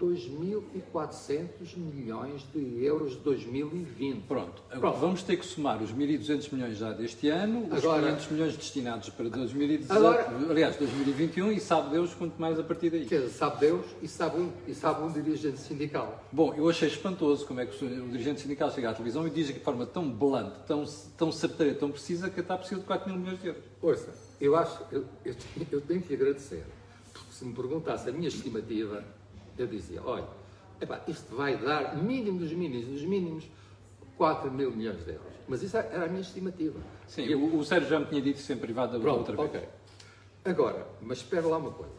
2.400 0.00 1.76
milhões 1.76 2.44
de 2.52 2.84
euros 2.84 3.12
de 3.12 3.18
2020. 3.18 4.26
Pronto. 4.26 4.62
Pronto. 4.68 4.98
Vamos 4.98 5.22
ter 5.22 5.36
que 5.36 5.46
somar 5.46 5.82
os 5.82 5.92
1.200 5.92 6.52
milhões 6.52 6.78
já 6.78 6.92
deste 6.92 7.28
ano, 7.28 7.66
os 7.66 7.84
agora, 7.84 8.02
500 8.02 8.30
milhões 8.30 8.56
destinados 8.56 9.08
para 9.10 9.28
2018, 9.28 9.92
agora, 9.92 10.28
aliás, 10.50 10.76
2021 10.76 11.52
e 11.52 11.60
sabe 11.60 11.90
Deus 11.90 12.14
quanto 12.14 12.40
mais 12.40 12.58
a 12.58 12.62
partir 12.62 12.90
daí. 12.90 13.06
Quer 13.06 13.20
dizer, 13.20 13.30
sabe 13.30 13.60
Deus 13.60 13.86
e 14.02 14.08
sabe, 14.08 14.40
um, 14.40 14.52
e 14.66 14.74
sabe 14.74 15.02
um 15.02 15.12
dirigente 15.12 15.58
sindical. 15.60 16.24
Bom, 16.30 16.54
eu 16.54 16.68
achei 16.68 16.88
espantoso 16.88 17.46
como 17.46 17.60
é 17.60 17.66
que 17.66 17.84
o 17.84 18.08
dirigente 18.08 18.40
sindical 18.40 18.70
chega 18.70 18.90
à 18.90 18.92
televisão 18.92 19.26
e 19.26 19.30
diz 19.30 19.48
de 19.48 19.60
forma 19.60 19.86
tão 19.86 20.08
blunt, 20.08 20.52
tão, 20.66 20.84
tão 21.16 21.32
certeira, 21.32 21.74
tão 21.74 21.90
precisa 21.90 22.30
que 22.30 22.40
está 22.40 22.56
preciso 22.56 22.80
de 22.80 22.86
4 22.86 23.10
mil 23.10 23.18
milhões 23.18 23.40
de 23.40 23.48
euros. 23.48 23.62
Ouça, 23.80 24.14
eu 24.40 24.56
acho, 24.56 24.82
eu, 24.90 25.04
eu, 25.24 25.34
eu 25.70 25.80
tenho 25.80 26.02
que 26.02 26.14
agradecer, 26.14 26.64
porque 27.12 27.32
se 27.32 27.44
me 27.44 27.54
perguntasse 27.54 28.08
a 28.08 28.12
minha 28.12 28.28
estimativa 28.28 29.04
eu 29.62 29.66
dizia, 29.66 30.02
olha, 30.04 30.28
epá, 30.80 31.02
isto 31.08 31.34
vai 31.34 31.56
dar, 31.56 31.96
mínimo 31.96 32.38
dos 32.38 32.52
mínimos 32.52 32.86
dos 32.86 33.02
mínimos, 33.02 33.44
4 34.16 34.50
mil 34.50 34.70
milhões 34.72 35.04
de 35.04 35.12
euros. 35.12 35.32
Mas 35.46 35.62
isso 35.62 35.76
era 35.76 36.04
a 36.04 36.08
minha 36.08 36.20
estimativa. 36.20 36.78
Sim, 37.06 37.22
eu, 37.22 37.38
o, 37.38 37.58
o 37.58 37.64
Sérgio 37.64 37.88
já 37.88 37.98
me 37.98 38.06
tinha 38.06 38.20
dito 38.20 38.38
isso 38.38 38.52
em 38.52 38.58
privado 38.58 39.00
pronto, 39.00 39.18
outra 39.18 39.36
vez. 39.36 39.48
Ok. 39.48 39.68
Agora, 40.44 40.86
mas 41.00 41.18
espera 41.18 41.46
lá 41.46 41.56
uma 41.56 41.70
coisa. 41.70 41.92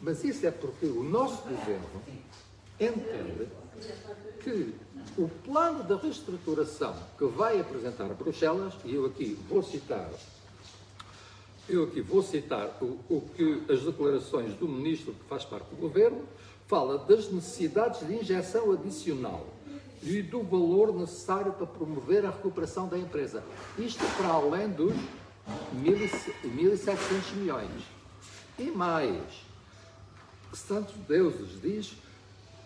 Mas 0.00 0.22
isso 0.22 0.46
é 0.46 0.50
porque 0.50 0.86
o 0.86 1.02
nosso 1.02 1.42
governo 1.42 2.02
entende 2.78 3.48
que 4.40 4.74
o 5.16 5.28
plano 5.28 5.82
da 5.82 5.96
reestruturação 5.96 6.94
que 7.16 7.24
vai 7.24 7.60
apresentar 7.60 8.04
a 8.04 8.14
Bruxelas, 8.14 8.74
e 8.84 8.94
eu 8.94 9.06
aqui 9.06 9.38
vou 9.48 9.62
citar, 9.62 10.08
eu 11.68 11.84
aqui 11.84 12.00
vou 12.00 12.22
citar 12.22 12.78
o, 12.80 12.98
o 13.08 13.28
que 13.34 13.64
as 13.70 13.82
declarações 13.82 14.54
do 14.54 14.68
ministro 14.68 15.12
que 15.12 15.24
faz 15.24 15.44
parte 15.44 15.68
do 15.70 15.76
governo, 15.76 16.24
fala 16.68 16.98
das 16.98 17.32
necessidades 17.32 18.06
de 18.06 18.14
injeção 18.14 18.70
adicional 18.72 19.46
e 20.02 20.22
do 20.22 20.42
valor 20.42 20.94
necessário 20.94 21.52
para 21.54 21.66
promover 21.66 22.24
a 22.24 22.30
recuperação 22.30 22.86
da 22.86 22.96
empresa. 22.96 23.42
Isto 23.78 24.04
para 24.16 24.28
além 24.28 24.68
dos 24.68 24.94
1.700 25.74 27.34
milhões. 27.36 27.82
E 28.58 28.70
mais, 28.70 29.22
Santos 30.52 30.94
Deuses 31.08 31.60
diz 31.60 31.96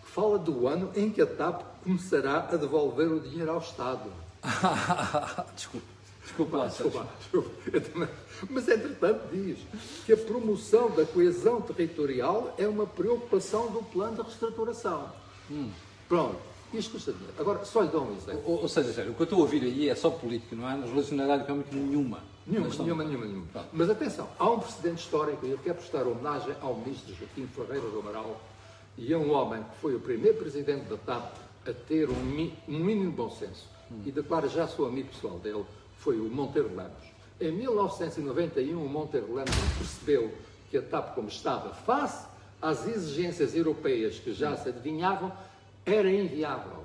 fala 0.03 0.37
do 0.37 0.67
ano 0.67 0.91
em 0.95 1.09
que 1.09 1.21
a 1.21 1.25
TAP 1.25 1.63
começará 1.83 2.49
a 2.51 2.55
devolver 2.55 3.11
o 3.11 3.19
dinheiro 3.19 3.51
ao 3.51 3.59
Estado. 3.59 4.11
Desculpa. 5.55 5.92
Desculpa, 6.23 6.57
lá, 6.57 6.67
desculpa, 6.67 7.07
desculpa. 7.19 8.09
Mas, 8.49 8.67
entretanto, 8.67 9.27
diz 9.31 9.59
que 10.05 10.13
a 10.13 10.17
promoção 10.17 10.89
da 10.91 11.05
coesão 11.05 11.61
territorial 11.61 12.55
é 12.57 12.67
uma 12.67 12.87
preocupação 12.87 13.69
do 13.71 13.83
plano 13.83 14.17
de 14.17 14.21
reestruturação. 14.21 15.11
Hum. 15.51 15.69
Pronto. 16.07 16.53
Isto 16.73 16.93
custa 16.93 17.13
dinheiro. 17.13 17.35
Agora, 17.37 17.63
só 17.65 17.81
lhe 17.81 17.89
dou 17.89 18.03
um 18.03 18.15
exemplo. 18.15 18.41
Ou, 18.45 18.61
ou 18.61 18.67
seja, 18.67 18.91
sério, 18.91 19.11
o 19.11 19.15
que 19.15 19.21
eu 19.21 19.25
estou 19.25 19.39
a 19.39 19.41
ouvir 19.43 19.61
aí 19.63 19.89
é 19.89 19.95
só 19.95 20.09
política, 20.09 20.55
não 20.55 20.65
há 20.65 20.73
relacionalidade 20.73 21.43
económica 21.43 21.75
nenhuma. 21.75 22.19
Nenhuma, 22.47 22.67
Mas 22.67 22.79
nenhuma, 22.79 23.03
nenhuma, 23.03 23.25
nenhuma. 23.25 23.45
Pronto. 23.53 23.67
Mas 23.71 23.89
atenção, 23.89 24.27
há 24.39 24.49
um 24.49 24.59
precedente 24.59 25.01
histórico 25.01 25.45
e 25.45 25.51
eu 25.51 25.57
quero 25.59 25.75
prestar 25.75 26.07
homenagem 26.07 26.55
ao 26.61 26.75
ministro 26.75 27.13
Joaquim 27.13 27.47
Ferreira 27.47 27.87
do 27.87 27.99
Amaral 27.99 28.41
e 28.97 29.13
a 29.13 29.17
um 29.17 29.31
homem 29.31 29.63
que 29.63 29.77
foi 29.81 29.95
o 29.95 29.99
primeiro 29.99 30.37
presidente 30.37 30.85
da 30.85 30.97
TAP 30.97 31.35
a 31.67 31.73
ter 31.73 32.09
um, 32.09 32.51
um 32.67 32.79
mínimo 32.79 33.11
de 33.11 33.17
bom 33.17 33.29
senso 33.29 33.69
e 34.05 34.11
declara 34.11 34.49
já 34.49 34.67
sou 34.67 34.87
amigo 34.87 35.09
pessoal 35.09 35.37
dele, 35.39 35.63
foi 36.03 36.19
o 36.19 36.25
Monteiro 36.25 36.75
Lemos. 36.75 37.13
Em 37.39 37.51
1991, 37.51 38.83
o 38.83 38.89
Monteiro 38.89 39.33
Lemos 39.33 39.55
percebeu 39.77 40.33
que 40.69 40.77
a 40.77 40.81
TAP, 40.81 41.15
como 41.15 41.29
estava 41.29 41.73
face 41.73 42.27
às 42.61 42.85
exigências 42.87 43.55
europeias 43.55 44.19
que 44.19 44.33
já 44.33 44.55
se 44.57 44.69
adivinhavam, 44.69 45.31
era 45.85 46.11
inviável. 46.11 46.83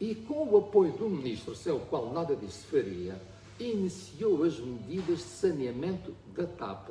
E 0.00 0.14
com 0.14 0.48
o 0.48 0.58
apoio 0.58 0.92
do 0.92 1.08
ministro, 1.08 1.54
sem 1.54 1.72
o 1.72 1.80
qual 1.80 2.12
nada 2.12 2.34
disso 2.34 2.66
faria, 2.70 3.20
iniciou 3.58 4.44
as 4.44 4.58
medidas 4.58 5.18
de 5.18 5.24
saneamento 5.24 6.14
da 6.34 6.46
TAP. 6.46 6.90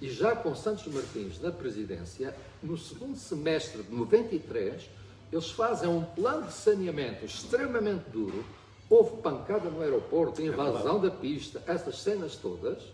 E 0.00 0.10
já 0.10 0.34
com 0.34 0.54
Santos 0.54 0.86
Martins 0.92 1.40
na 1.40 1.50
presidência, 1.50 2.34
no 2.62 2.76
segundo 2.76 3.16
semestre 3.16 3.82
de 3.82 3.94
93, 3.94 4.90
eles 5.32 5.50
fazem 5.50 5.88
um 5.88 6.04
plano 6.04 6.46
de 6.46 6.52
saneamento 6.52 7.24
extremamente 7.24 8.10
duro. 8.10 8.44
Houve 8.92 9.22
pancada 9.22 9.70
no 9.70 9.80
aeroporto, 9.80 10.42
invasão 10.42 11.00
da 11.00 11.10
pista, 11.10 11.62
essas 11.66 12.02
cenas 12.02 12.36
todas. 12.36 12.92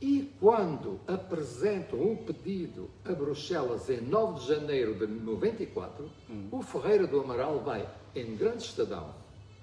E 0.00 0.32
quando 0.38 1.00
apresentam 1.08 2.00
um 2.00 2.14
pedido 2.14 2.88
a 3.04 3.10
Bruxelas 3.10 3.90
em 3.90 4.00
9 4.00 4.38
de 4.38 4.46
janeiro 4.46 4.94
de 4.94 5.08
94, 5.08 6.08
o 6.52 6.62
Ferreira 6.62 7.04
do 7.04 7.18
Amaral 7.18 7.58
vai 7.64 7.84
em 8.14 8.36
grande 8.36 8.62
estadão, 8.62 9.12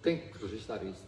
tem 0.04 0.18
que 0.18 0.38
registrar 0.40 0.84
isso, 0.84 1.08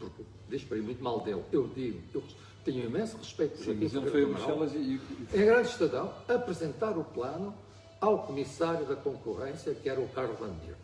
porque 0.00 0.24
diz 0.48 0.64
para 0.64 0.78
ir 0.78 0.82
muito 0.82 1.04
mal 1.04 1.20
dele. 1.20 1.44
Eu 1.52 1.68
digo, 1.68 2.00
eu 2.12 2.24
tenho 2.64 2.86
imenso 2.86 3.16
respeito 3.18 3.56
por 3.56 3.64
Sim, 3.64 3.78
mas 3.80 3.94
ele 3.94 4.10
foi 4.10 4.24
a 4.24 4.26
Bruxelas 4.26 4.74
e, 4.74 5.00
em 5.32 5.44
grande 5.44 5.68
estadão, 5.68 6.12
apresentar 6.26 6.98
o 6.98 7.04
plano 7.04 7.54
ao 8.00 8.26
comissário 8.26 8.84
da 8.84 8.96
concorrência, 8.96 9.72
que 9.74 9.88
era 9.88 10.00
o 10.00 10.08
Carlos 10.08 10.40
Landier. 10.40 10.74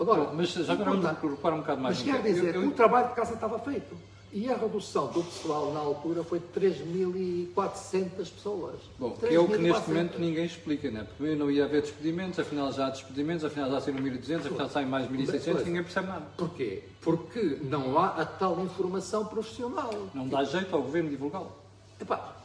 Agora, 0.00 0.30
mas 0.32 0.50
já 0.52 0.72
agora 0.72 0.90
vamos 0.90 1.04
importante- 1.04 1.30
recuar 1.34 1.54
um 1.54 1.58
bocado 1.60 1.80
mais 1.80 2.02
Mas 2.02 2.12
quer 2.14 2.22
dizer, 2.22 2.54
Eu- 2.54 2.62
eu- 2.62 2.68
o 2.68 2.72
trabalho 2.72 3.08
de 3.08 3.14
casa 3.14 3.34
estava 3.34 3.58
feito. 3.58 3.96
E 4.30 4.50
a 4.50 4.56
redução 4.56 5.06
do 5.06 5.22
pessoal 5.24 5.72
na 5.72 5.80
altura 5.80 6.22
foi 6.22 6.38
de 6.38 6.44
3.400 6.48 8.28
pessoas. 8.28 8.74
Bom, 8.98 9.12
que 9.12 9.26
é 9.34 9.38
o 9.40 9.46
que 9.46 9.56
neste 9.56 9.82
3.400. 9.84 9.88
momento 9.88 10.18
ninguém 10.18 10.44
explica, 10.44 10.90
né? 10.90 11.06
porque 11.16 11.34
não 11.34 11.50
ia 11.50 11.64
haver 11.64 11.80
despedimentos, 11.82 12.38
afinal 12.38 12.70
já 12.72 12.86
há 12.86 12.90
despedimentos, 12.90 13.44
afinal 13.44 13.70
já 13.70 13.80
saíram 13.80 14.00
1.200, 14.02 14.46
afinal 14.46 14.68
saem 14.68 14.86
mais 14.86 15.10
1.600, 15.10 15.52
Pois. 15.54 15.66
ninguém 15.66 15.82
percebe 15.82 16.08
nada. 16.08 16.26
Porquê? 16.36 16.82
Porque 17.00 17.58
não 17.62 17.98
há 17.98 18.08
a 18.08 18.24
tal 18.26 18.60
informação 18.62 19.24
profissional. 19.24 19.90
Não 20.14 20.28
dá 20.28 20.44
jeito 20.44 20.74
ao 20.76 20.82
governo 20.82 21.08
divulgá-lo. 21.10 21.50
Epá, 22.00 22.36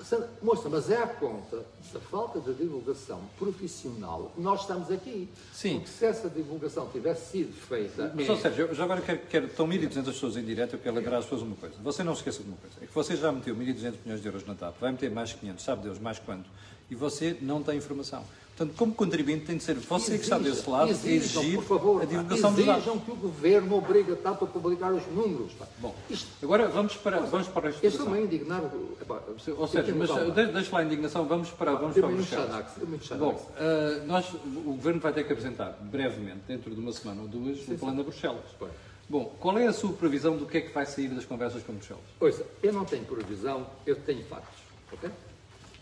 moça, 0.41 0.69
mas 0.69 0.89
é 0.89 0.97
a 0.97 1.07
conta 1.07 1.63
da 1.93 1.99
falta 1.99 2.39
de 2.39 2.53
divulgação 2.53 3.19
profissional 3.37 4.31
nós 4.37 4.61
estamos 4.61 4.91
aqui. 4.91 5.29
Sim. 5.53 5.75
Porque 5.79 5.89
se 5.89 6.05
essa 6.05 6.29
divulgação 6.29 6.87
tivesse 6.91 7.31
sido 7.31 7.53
feita. 7.53 8.11
Mas, 8.15 8.29
ó 8.29 8.35
Sérgio, 8.35 8.67
eu 8.67 8.75
já 8.75 8.83
agora 8.83 9.01
quero, 9.01 9.19
quero 9.29 9.45
estão 9.47 9.67
1.200 9.67 10.05
pessoas 10.05 10.37
em 10.37 10.43
direto, 10.43 10.73
eu 10.73 10.79
quero 10.79 10.95
lembrar 10.95 11.17
as 11.17 11.25
pessoas 11.25 11.41
uma 11.41 11.55
coisa. 11.55 11.75
Você 11.83 12.03
não 12.03 12.13
se 12.13 12.19
esqueça 12.21 12.43
de 12.43 12.49
uma 12.49 12.57
coisa, 12.57 12.75
é 12.81 12.85
que 12.85 12.93
você 12.93 13.15
já 13.15 13.31
meteu 13.31 13.55
1.200 13.55 13.93
milhões 14.03 14.21
de 14.21 14.27
euros 14.27 14.45
na 14.45 14.55
TAP, 14.55 14.75
vai 14.79 14.91
meter 14.91 15.11
mais 15.11 15.33
500, 15.33 15.63
sabe 15.63 15.83
Deus 15.83 15.99
mais 15.99 16.19
quanto, 16.19 16.49
e 16.89 16.95
você 16.95 17.37
não 17.41 17.61
tem 17.63 17.77
informação. 17.77 18.23
Portanto, 18.55 18.77
como 18.77 18.93
contribuinte, 18.93 19.45
tem 19.47 19.57
de 19.57 19.63
ser 19.63 19.73
você 19.73 20.15
que 20.15 20.25
está 20.25 20.37
desse 20.37 20.69
lado 20.69 20.87
a 20.87 20.91
exijam, 20.91 21.41
exigir 21.41 21.55
por 21.55 21.63
favor, 21.65 22.03
a 22.03 22.05
divulgação 22.05 22.53
dos 22.53 22.63
dados. 22.63 22.83
exijam 22.83 22.99
que 22.99 23.09
o 23.11 23.15
governo 23.15 23.75
obrigue 23.77 24.11
a 24.11 24.15
TAP 24.15 24.43
a 24.43 24.45
publicar 24.45 24.93
os 24.93 25.03
números. 25.07 25.53
pá. 25.53 25.65
Bom, 25.79 25.95
Isto, 26.07 26.27
agora 26.43 26.67
vamos 26.67 26.95
para, 26.97 27.19
vamos 27.21 27.47
para 27.47 27.69
a 27.69 27.71
eu 27.71 27.71
estou 27.71 27.81
reestrução. 27.81 28.11
meio 28.13 28.25
indignado. 28.25 28.95
Epá, 29.01 29.23
Ou 29.27 29.33
eu 29.63 29.67
seja, 29.67 29.91
mas 29.93 30.35
de- 30.35 30.51
deixa 30.53 30.71
lá 30.73 30.79
a 30.79 30.83
indignação, 30.83 31.25
vamos 31.25 31.49
para, 31.51 31.73
vamos 31.75 31.95
para 31.97 32.07
o 32.07 32.11
Bruxelas. 32.15 32.47
xanax, 32.49 32.71
dê-me 32.77 32.99
xanax. 32.99 33.19
Bom, 33.19 33.51
ah, 33.57 34.03
nós, 34.05 34.33
o 34.33 34.73
Governo 34.75 34.99
vai 34.99 35.13
ter 35.13 35.23
que 35.25 35.31
apresentar 35.33 35.71
brevemente, 35.81 36.41
dentro 36.47 36.73
de 36.73 36.79
uma 36.79 36.91
semana 36.91 37.21
ou 37.21 37.27
duas, 37.27 37.59
o 37.67 37.77
plano 37.77 38.01
a 38.01 38.03
Bruxelas. 38.03 38.43
Bem. 38.59 38.69
Bom, 39.09 39.25
qual 39.39 39.57
é 39.57 39.67
a 39.67 39.73
sua 39.73 39.93
previsão 39.93 40.37
do 40.37 40.45
que 40.45 40.57
é 40.57 40.61
que 40.61 40.73
vai 40.73 40.85
sair 40.85 41.09
das 41.09 41.25
conversas 41.25 41.61
com 41.63 41.73
Bruxelas? 41.73 42.03
Ouça, 42.19 42.45
eu 42.63 42.71
não 42.73 42.85
tenho 42.85 43.03
previsão, 43.05 43.67
eu 43.85 43.95
tenho 43.97 44.23
factos. 44.25 44.59
ok? 44.91 45.09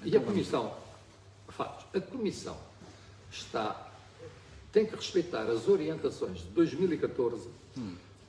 E 0.03 0.09
Então 0.09 0.21
a 0.21 0.25
Comissão, 0.25 0.73
factos, 1.49 1.85
a 1.93 2.01
Comissão 2.01 2.57
está, 3.31 3.87
tem 4.71 4.85
que 4.85 4.95
respeitar 4.95 5.43
as 5.43 5.67
orientações 5.67 6.39
de 6.39 6.47
2014, 6.49 7.47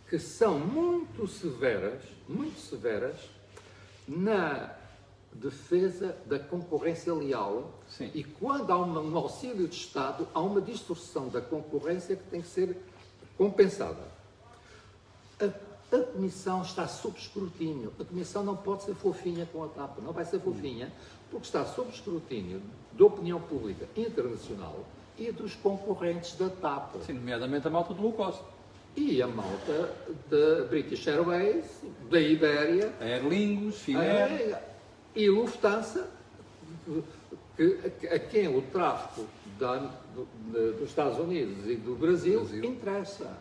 que 0.09 0.19
são 0.19 0.59
muito 0.59 1.27
severas, 1.27 2.03
muito 2.29 2.61
severas, 2.61 3.17
na 4.07 4.71
defesa 5.35 6.17
da 6.27 6.39
concorrência 6.39 7.13
leal. 7.15 7.71
Sim. 7.89 8.11
E 8.15 8.23
quando 8.25 8.71
há 8.71 8.77
uma- 8.77 9.01
um 9.01 9.17
auxílio 9.17 9.67
de 9.67 9.75
Estado, 9.77 10.27
há 10.35 10.41
uma 10.41 10.61
distorção 10.61 11.29
da 11.29 11.41
concorrência 11.41 12.17
que 12.17 12.23
tem 12.25 12.41
que 12.43 12.49
ser 12.49 12.77
compensada. 13.37 14.03
A, 15.41 15.47
a 15.97 16.03
Comissão 16.05 16.63
está 16.63 16.87
sob 16.87 17.19
escrutínio. 17.19 17.93
A 18.01 18.05
Comissão 18.05 18.43
não 18.45 18.57
pode 18.57 18.85
ser 18.85 18.95
fofinha 18.95 19.47
com 19.53 19.65
a 19.65 19.69
TAP, 19.69 19.99
não 20.01 20.13
vai 20.13 20.25
ser 20.25 20.41
fofinha, 20.41 20.93
porque 21.31 21.47
está 21.47 21.65
sob 21.65 21.91
escrutínio 21.91 22.63
da 22.93 23.05
opinião 23.05 23.41
pública 23.41 23.87
internacional 23.97 24.81
e 25.19 25.31
dos 25.33 25.55
concorrentes 25.57 26.35
da 26.37 26.49
TAP. 26.49 26.97
Sim, 27.05 27.15
nomeadamente 27.15 27.67
a 27.67 27.71
malta 27.71 27.93
do 27.95 28.03
low 28.03 28.13
cost. 28.13 28.41
E 28.95 29.23
a 29.23 29.27
malta 29.27 29.95
da 30.29 30.65
British 30.69 31.07
Airways, 31.09 31.65
da 32.11 32.21
Ibéria, 32.21 32.93
A 33.01 33.05
Aer 33.05 33.27
Lingus, 33.27 33.77
Finnair, 33.79 34.31
é, 34.31 34.72
e 35.15 35.29
Lufthansa, 35.29 36.09
que, 37.57 38.07
a 38.09 38.19
quem 38.19 38.49
o 38.49 38.63
tráfico 38.63 39.27
da- 39.59 39.77
do- 40.15 40.27
de- 40.51 40.79
dos 40.79 40.89
Estados 40.89 41.19
Unidos 41.19 41.67
e 41.69 41.77
do 41.77 41.95
Brasil, 41.95 42.41
Brasil. 42.41 42.65
interessa. 42.65 43.37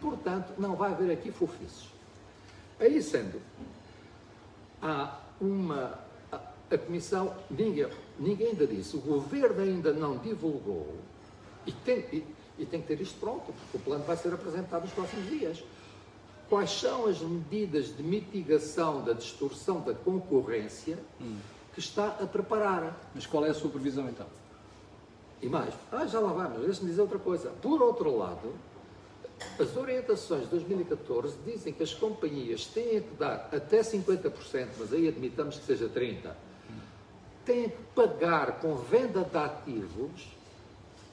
Portanto, 0.00 0.52
não 0.58 0.76
vai 0.76 0.92
haver 0.92 1.10
aqui 1.10 1.30
fofices. 1.32 1.88
Aí 2.78 3.02
sendo, 3.02 3.40
há 4.82 5.18
uma. 5.40 5.98
A, 6.30 6.40
a 6.70 6.78
Comissão, 6.78 7.34
ninguém, 7.50 7.86
ninguém 8.18 8.48
ainda 8.48 8.66
disse, 8.66 8.96
o 8.96 9.00
Governo 9.00 9.62
ainda 9.62 9.92
não 9.92 10.18
divulgou, 10.18 10.94
e 11.66 11.72
tem, 11.72 12.00
e, 12.12 12.24
e 12.58 12.66
tem 12.66 12.80
que 12.82 12.88
ter 12.88 13.00
isto 13.00 13.18
pronto, 13.18 13.52
porque 13.52 13.76
o 13.76 13.80
plano 13.80 14.04
vai 14.04 14.16
ser 14.16 14.32
apresentado 14.34 14.82
nos 14.82 14.92
próximos 14.92 15.26
dias. 15.30 15.62
Quais 16.48 16.70
são 16.70 17.06
as 17.06 17.20
medidas 17.20 17.96
de 17.96 18.02
mitigação 18.02 19.02
da 19.02 19.12
distorção 19.12 19.80
da 19.80 19.94
concorrência 19.94 20.98
que 21.72 21.80
está 21.80 22.08
a 22.20 22.26
preparar? 22.26 22.94
mas 23.14 23.26
qual 23.26 23.44
é 23.44 23.50
a 23.50 23.54
sua 23.54 23.70
previsão 23.70 24.08
então? 24.08 24.26
E 25.40 25.48
mais, 25.48 25.74
ah, 25.92 26.06
já 26.06 26.20
lá 26.20 26.32
vamos, 26.32 26.64
deixa-me 26.64 26.88
dizer 26.88 27.02
outra 27.02 27.18
coisa. 27.18 27.50
Por 27.60 27.82
outro 27.82 28.16
lado, 28.16 28.54
as 29.58 29.76
orientações 29.76 30.42
de 30.42 30.48
2014 30.48 31.36
dizem 31.44 31.72
que 31.72 31.82
as 31.82 31.92
companhias 31.92 32.66
têm 32.66 33.02
que 33.02 33.14
dar 33.18 33.48
até 33.52 33.80
50%, 33.80 34.68
mas 34.78 34.92
aí 34.92 35.08
admitamos 35.08 35.58
que 35.58 35.64
seja 35.64 35.88
30%, 35.88 36.30
têm 37.44 37.68
que 37.68 37.82
pagar 37.94 38.60
com 38.60 38.74
venda 38.76 39.22
de 39.22 39.36
ativos, 39.36 40.28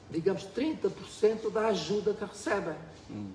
digamos, 0.10 0.44
30% 0.44 1.52
da 1.52 1.68
ajuda 1.68 2.14
que 2.14 2.24
recebem. 2.24 2.76
Têm, 3.10 3.34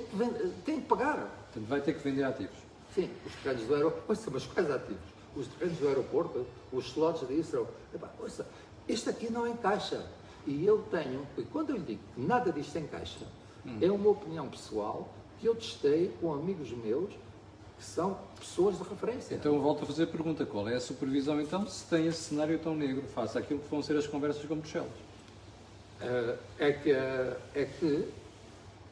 que 0.00 0.16
vend- 0.16 0.52
têm 0.64 0.80
que 0.80 0.86
pagar. 0.86 1.16
Portanto, 1.52 1.68
vai 1.68 1.80
ter 1.80 1.94
que 1.94 2.02
vender 2.02 2.24
ativos. 2.24 2.56
Sim, 2.94 3.10
os 3.26 3.34
terrenos 3.42 3.66
do 3.66 3.74
aeroporto. 3.74 4.04
Ouça, 4.08 4.30
mas 4.32 4.46
quais 4.46 4.70
ativos? 4.70 5.02
Os 5.36 5.46
terrenos 5.48 5.78
do 5.78 5.88
aeroporto, 5.88 6.46
os 6.72 6.86
slots 6.86 7.26
de 7.28 7.34
Israel. 7.34 7.68
Epá, 7.94 8.08
ouça, 8.20 8.46
isto 8.88 9.10
aqui 9.10 9.30
não 9.32 9.46
encaixa. 9.46 10.04
E 10.46 10.64
eu 10.66 10.78
tenho, 10.90 11.26
e 11.38 11.42
quando 11.42 11.70
eu 11.70 11.76
lhe 11.76 11.82
digo 11.82 12.00
que 12.14 12.20
nada 12.20 12.52
disto 12.52 12.76
encaixa, 12.78 13.26
é 13.80 13.90
uma 13.90 14.10
opinião 14.10 14.46
pessoal 14.48 15.08
que 15.40 15.46
eu 15.46 15.54
testei 15.54 16.12
com 16.20 16.32
amigos 16.34 16.70
meus 16.70 17.10
que 17.78 17.84
são 17.84 18.16
pessoas 18.38 18.76
de 18.78 18.84
referência. 18.84 19.34
Então 19.34 19.54
eu 19.54 19.60
volto 19.62 19.82
a 19.84 19.86
fazer 19.86 20.04
a 20.04 20.06
pergunta, 20.06 20.44
qual 20.46 20.68
é 20.68 20.74
a 20.76 20.80
sua 20.80 20.94
previsão 20.96 21.40
então, 21.40 21.66
se 21.66 21.84
tem 21.86 22.06
esse 22.06 22.20
cenário 22.24 22.58
tão 22.58 22.74
negro 22.76 23.02
face 23.14 23.36
àquilo 23.38 23.58
que 23.60 23.68
vão 23.70 23.82
ser 23.82 23.96
as 23.96 24.06
conversas 24.06 24.44
com 24.44 24.54
Bruxelas? 24.56 24.90
Eh, 26.00 26.36
é, 26.58 26.72
que, 26.72 26.92
a- 26.92 27.36
é 27.54 27.64
que 27.64 28.08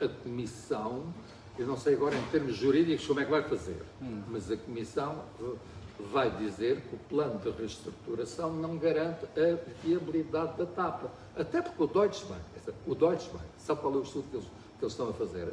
a 0.04 0.08
Comissão, 0.08 1.04
eu 1.58 1.66
não 1.66 1.76
sei 1.76 1.94
agora 1.94 2.16
em 2.16 2.22
termos 2.30 2.56
jurídicos 2.56 3.06
como 3.06 3.20
é 3.20 3.24
que 3.24 3.30
vai 3.30 3.42
fazer, 3.42 3.80
mas 4.28 4.50
a 4.50 4.56
Comissão 4.56 5.24
eh, 5.40 5.54
vai 6.10 6.30
dizer 6.30 6.80
que 6.80 6.94
o 6.94 6.98
plano 7.08 7.38
de 7.38 7.50
reestruturação 7.50 8.52
não 8.52 8.76
garante 8.76 9.24
a 9.24 9.84
viabilidade 9.84 10.56
da 10.56 10.66
TAP. 10.66 11.04
Até 11.36 11.62
porque 11.62 11.82
o 11.82 11.86
Deutsche 11.86 12.24
Bank, 12.24 12.42
o 12.86 12.94
Deutsche 12.94 13.30
Bank, 13.30 13.44
sabe 13.58 13.80
qual 13.80 13.94
é 13.94 13.96
o 13.96 14.02
estudo 14.02 14.24
que 14.30 14.36
eles, 14.36 14.46
que 14.78 14.84
eles 14.84 14.92
estão 14.92 15.08
a 15.08 15.12
fazer? 15.12 15.52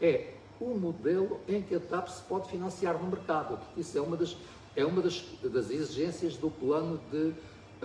É 0.00 0.34
o 0.60 0.74
modelo 0.74 1.40
em 1.48 1.62
que 1.62 1.74
a 1.74 1.80
TAP 1.80 2.08
se 2.08 2.22
pode 2.22 2.50
financiar 2.50 2.98
no 2.98 3.08
mercado, 3.08 3.56
porque 3.56 3.80
isso 3.80 3.96
é 3.96 4.00
uma 4.00 4.16
das, 4.16 4.36
é 4.76 4.84
uma 4.84 5.00
das, 5.00 5.24
das 5.42 5.70
exigências 5.70 6.36
do 6.36 6.50
plano 6.50 7.00
de 7.10 7.32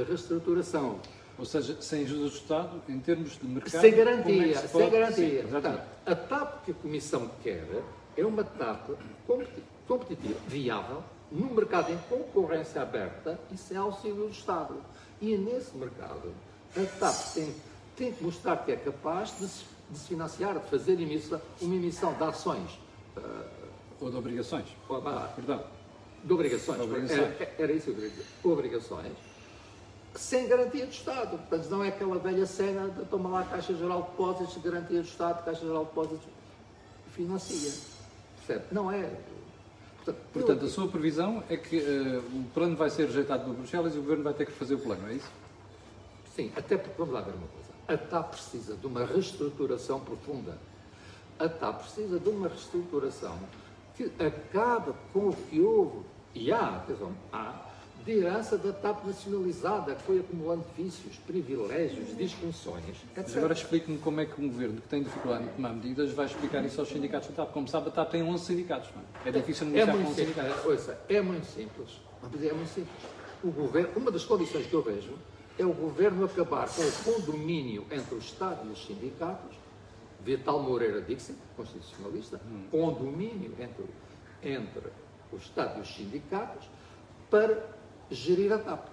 reestruturação. 0.03 0.99
Ou 1.37 1.45
seja, 1.45 1.81
sem 1.81 2.03
ajuda 2.03 2.21
do 2.21 2.27
Estado, 2.27 2.81
em 2.87 2.99
termos 2.99 3.37
de 3.37 3.45
mercado. 3.45 3.81
Sem 3.81 3.91
é 3.91 3.95
garantia, 3.95 4.47
que 4.53 4.57
se 4.59 4.67
sem 4.69 4.89
garantia. 4.89 5.41
Sim. 5.43 5.47
Portanto, 5.49 5.81
a 6.05 6.15
TAP 6.15 6.63
que 6.65 6.71
a 6.71 6.73
Comissão 6.75 7.29
quer 7.43 7.67
é 8.15 8.25
uma 8.25 8.43
TAP 8.43 8.91
competi- 9.27 9.63
competitiva, 9.87 10.39
viável, 10.47 11.03
num 11.31 11.53
mercado 11.53 11.91
em 11.91 11.97
concorrência 12.09 12.81
aberta 12.81 13.37
e 13.51 13.57
sem 13.57 13.75
auxílio 13.75 14.15
do 14.27 14.29
Estado. 14.29 14.75
E 15.21 15.35
nesse 15.37 15.75
mercado, 15.75 16.33
a 16.77 16.99
TAP 16.99 17.33
tem, 17.33 17.55
tem 17.97 18.13
que 18.13 18.23
mostrar 18.23 18.57
que 18.63 18.71
é 18.71 18.77
capaz 18.77 19.37
de 19.37 19.47
se, 19.47 19.65
de 19.89 19.97
se 19.99 20.07
financiar, 20.07 20.57
de 20.57 20.69
fazer 20.69 20.93
emissão, 21.01 21.41
uma 21.61 21.75
emissão 21.75 22.13
de 22.13 22.23
ações, 22.23 22.79
Ou 23.99 24.09
de 24.09 24.15
obrigações. 24.15 24.65
ou, 24.87 25.01
vá, 25.01 25.27
Perdão. 25.35 25.63
de 26.23 26.33
obrigações, 26.33 26.79
Obrigações. 26.79 27.19
Era, 27.41 27.55
era 27.59 27.71
isso 27.73 27.85
que 27.85 27.89
eu 27.91 27.95
queria 27.95 28.09
dizer, 28.09 28.25
obrigações, 28.43 29.11
sem 30.15 30.47
garantia 30.47 30.85
do 30.85 30.91
Estado. 30.91 31.37
Portanto, 31.37 31.69
não 31.69 31.83
é 31.83 31.89
aquela 31.89 32.17
velha 32.17 32.45
cena 32.45 32.89
de 32.89 33.05
toma 33.05 33.29
lá 33.29 33.41
a 33.41 33.45
Caixa 33.45 33.73
Geral 33.75 34.01
de 34.03 34.09
Depósitos, 34.11 34.57
garantia 34.63 35.01
do 35.01 35.07
Estado, 35.07 35.43
Caixa 35.45 35.61
Geral 35.61 35.83
de 35.83 35.89
Depósitos 35.89 36.27
financia. 37.13 37.71
Percebe? 38.37 38.65
Não 38.71 38.91
é. 38.91 39.09
Portanto, 39.97 40.17
Portanto, 40.33 40.61
eu- 40.61 40.67
a 40.67 40.69
sua 40.69 40.87
previsão 40.87 41.43
é 41.49 41.57
que 41.57 41.77
eh, 41.79 42.21
o 42.33 42.43
plano 42.53 42.75
vai 42.75 42.89
ser 42.89 43.05
rejeitado 43.07 43.45
por 43.45 43.53
Bruxelas 43.55 43.95
e 43.95 43.97
o 43.97 44.01
Governo 44.01 44.23
vai 44.23 44.33
ter 44.33 44.45
que 44.45 44.51
fazer 44.51 44.75
o 44.75 44.79
plano, 44.79 45.07
é 45.09 45.13
isso? 45.13 45.29
Sim, 46.35 46.51
até 46.55 46.77
porque, 46.77 46.95
vamos 46.97 47.13
lá 47.13 47.21
ver 47.21 47.33
uma 47.33 47.47
coisa. 47.47 47.65
A 47.87 47.97
TAP 47.97 48.31
precisa 48.31 48.75
de 48.75 48.85
uma 48.85 49.05
reestruturação 49.05 49.99
profunda. 49.99 50.57
A 51.39 51.47
TAP 51.49 51.81
precisa 51.81 52.19
de 52.19 52.29
uma 52.29 52.47
reestruturação 52.47 53.37
que 53.95 54.11
acabe 54.23 54.93
com 55.13 55.29
o 55.29 55.33
que 55.33 55.59
houve, 55.61 55.99
e 56.35 56.51
há, 56.51 56.75
atenção, 56.75 57.11
há, 57.31 57.65
de 58.05 58.11
herança 58.11 58.55
da 58.55 58.71
TAP 58.71 59.03
nacionalizada, 59.05 59.95
que 59.95 60.03
foi 60.03 60.19
acumulando 60.19 60.63
vícios, 60.77 61.15
privilégios, 61.25 62.15
disfunções, 62.15 62.83
Mas 63.15 63.25
etc. 63.25 63.37
agora 63.37 63.53
explique-me 63.53 63.97
como 63.97 64.21
é 64.21 64.25
que 64.27 64.39
um 64.39 64.47
Governo 64.47 64.79
que 64.79 64.87
tem 64.87 65.01
dificuldade 65.01 65.45
em 65.45 65.47
tomar 65.47 65.73
medidas 65.73 66.11
vai 66.11 66.27
explicar 66.27 66.63
isso 66.63 66.79
aos 66.79 66.89
sindicatos 66.89 67.29
da 67.29 67.33
TAP. 67.43 67.51
Como 67.51 67.67
sabe, 67.67 67.87
a 67.87 67.91
TAP 67.91 68.11
tem 68.11 68.21
11 68.21 68.45
sindicatos, 68.45 68.89
não 68.95 69.01
é? 69.25 69.29
É 69.29 69.31
difícil 69.31 69.65
É 69.67 69.69
negociar 69.71 69.91
com 69.91 69.97
muito 69.97 70.09
os 70.11 70.15
simples. 70.15 70.35
sindicatos. 70.35 70.65
Ouça, 70.65 70.99
é 71.09 71.21
muito 71.21 71.45
simples. 71.47 71.89
É 72.23 72.53
muito 72.53 72.69
simples. 72.69 72.95
O 73.43 73.51
governo, 73.51 73.89
uma 73.95 74.11
das 74.11 74.23
condições 74.23 74.67
que 74.67 74.73
eu 74.73 74.83
vejo 74.83 75.13
é 75.57 75.65
o 75.65 75.73
governo 75.73 76.25
acabar 76.25 76.69
com 76.69 76.81
o 76.83 76.91
condomínio 77.15 77.85
entre 77.91 78.13
o 78.13 78.19
Estado 78.19 78.67
e 78.67 78.71
os 78.71 78.85
sindicatos, 78.85 79.55
Vital 80.23 80.61
Moreira 80.61 81.01
Dixon, 81.01 81.33
constitucionalista, 81.57 82.39
condomínio 82.69 83.51
entre, 83.59 83.85
entre 84.43 84.89
o 85.31 85.37
Estado 85.37 85.79
e 85.79 85.81
os 85.81 85.95
sindicatos, 85.95 86.65
para 87.29 87.74
gerir 88.11 88.51
a 88.53 88.57
TAP. 88.57 88.87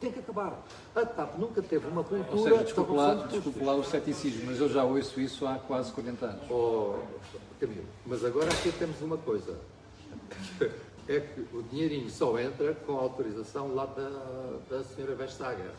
Tem 0.00 0.12
que 0.12 0.20
acabar. 0.20 0.64
A 0.94 1.04
TAP 1.04 1.38
nunca 1.38 1.60
teve 1.60 1.86
uma 1.88 2.04
cultura 2.04 2.36
Ou 2.36 2.44
seja, 2.44 2.58
de 2.58 2.64
desculpe 2.64 2.92
lá, 2.92 3.14
de 3.14 3.28
desculpe 3.28 3.64
lá 3.64 3.74
o 3.74 3.84
ceticismo, 3.84 4.42
mas 4.46 4.60
eu 4.60 4.68
já 4.68 4.84
ouço 4.84 5.20
isso 5.20 5.46
há 5.46 5.56
quase 5.56 5.92
40 5.92 6.26
anos. 6.26 6.50
Oh, 6.50 6.94
Camilo, 7.58 7.86
mas 8.06 8.24
agora 8.24 8.48
aqui 8.50 8.70
temos 8.72 9.00
uma 9.00 9.16
coisa. 9.16 9.56
É 11.08 11.20
que 11.20 11.40
o 11.56 11.62
dinheirinho 11.62 12.10
só 12.10 12.38
entra 12.38 12.74
com 12.74 12.98
a 12.98 13.00
autorização 13.00 13.74
lá 13.74 13.86
da, 13.86 14.58
da 14.68 14.84
senhora 14.84 15.14
Vestager. 15.14 15.72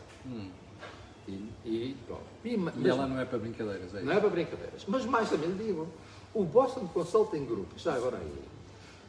E, 1.28 1.48
e 1.64 1.96
pronto. 2.04 2.22
E, 2.44 2.54
E 2.54 2.56
mas 2.56 2.84
ela 2.84 3.06
não 3.06 3.20
é 3.20 3.24
para 3.24 3.38
brincadeiras, 3.38 3.94
é 3.94 4.02
não 4.02 4.12
é 4.12 4.18
para 4.18 4.28
brincadeiras. 4.28 4.84
Mas 4.88 5.04
mais 5.04 5.30
também 5.30 5.54
digo, 5.56 5.86
o 6.34 6.42
Boston 6.42 6.88
Consulting 6.88 7.44
Group, 7.44 7.70
que 7.70 7.78
está 7.78 7.94
agora 7.94 8.16
aí, 8.16 8.42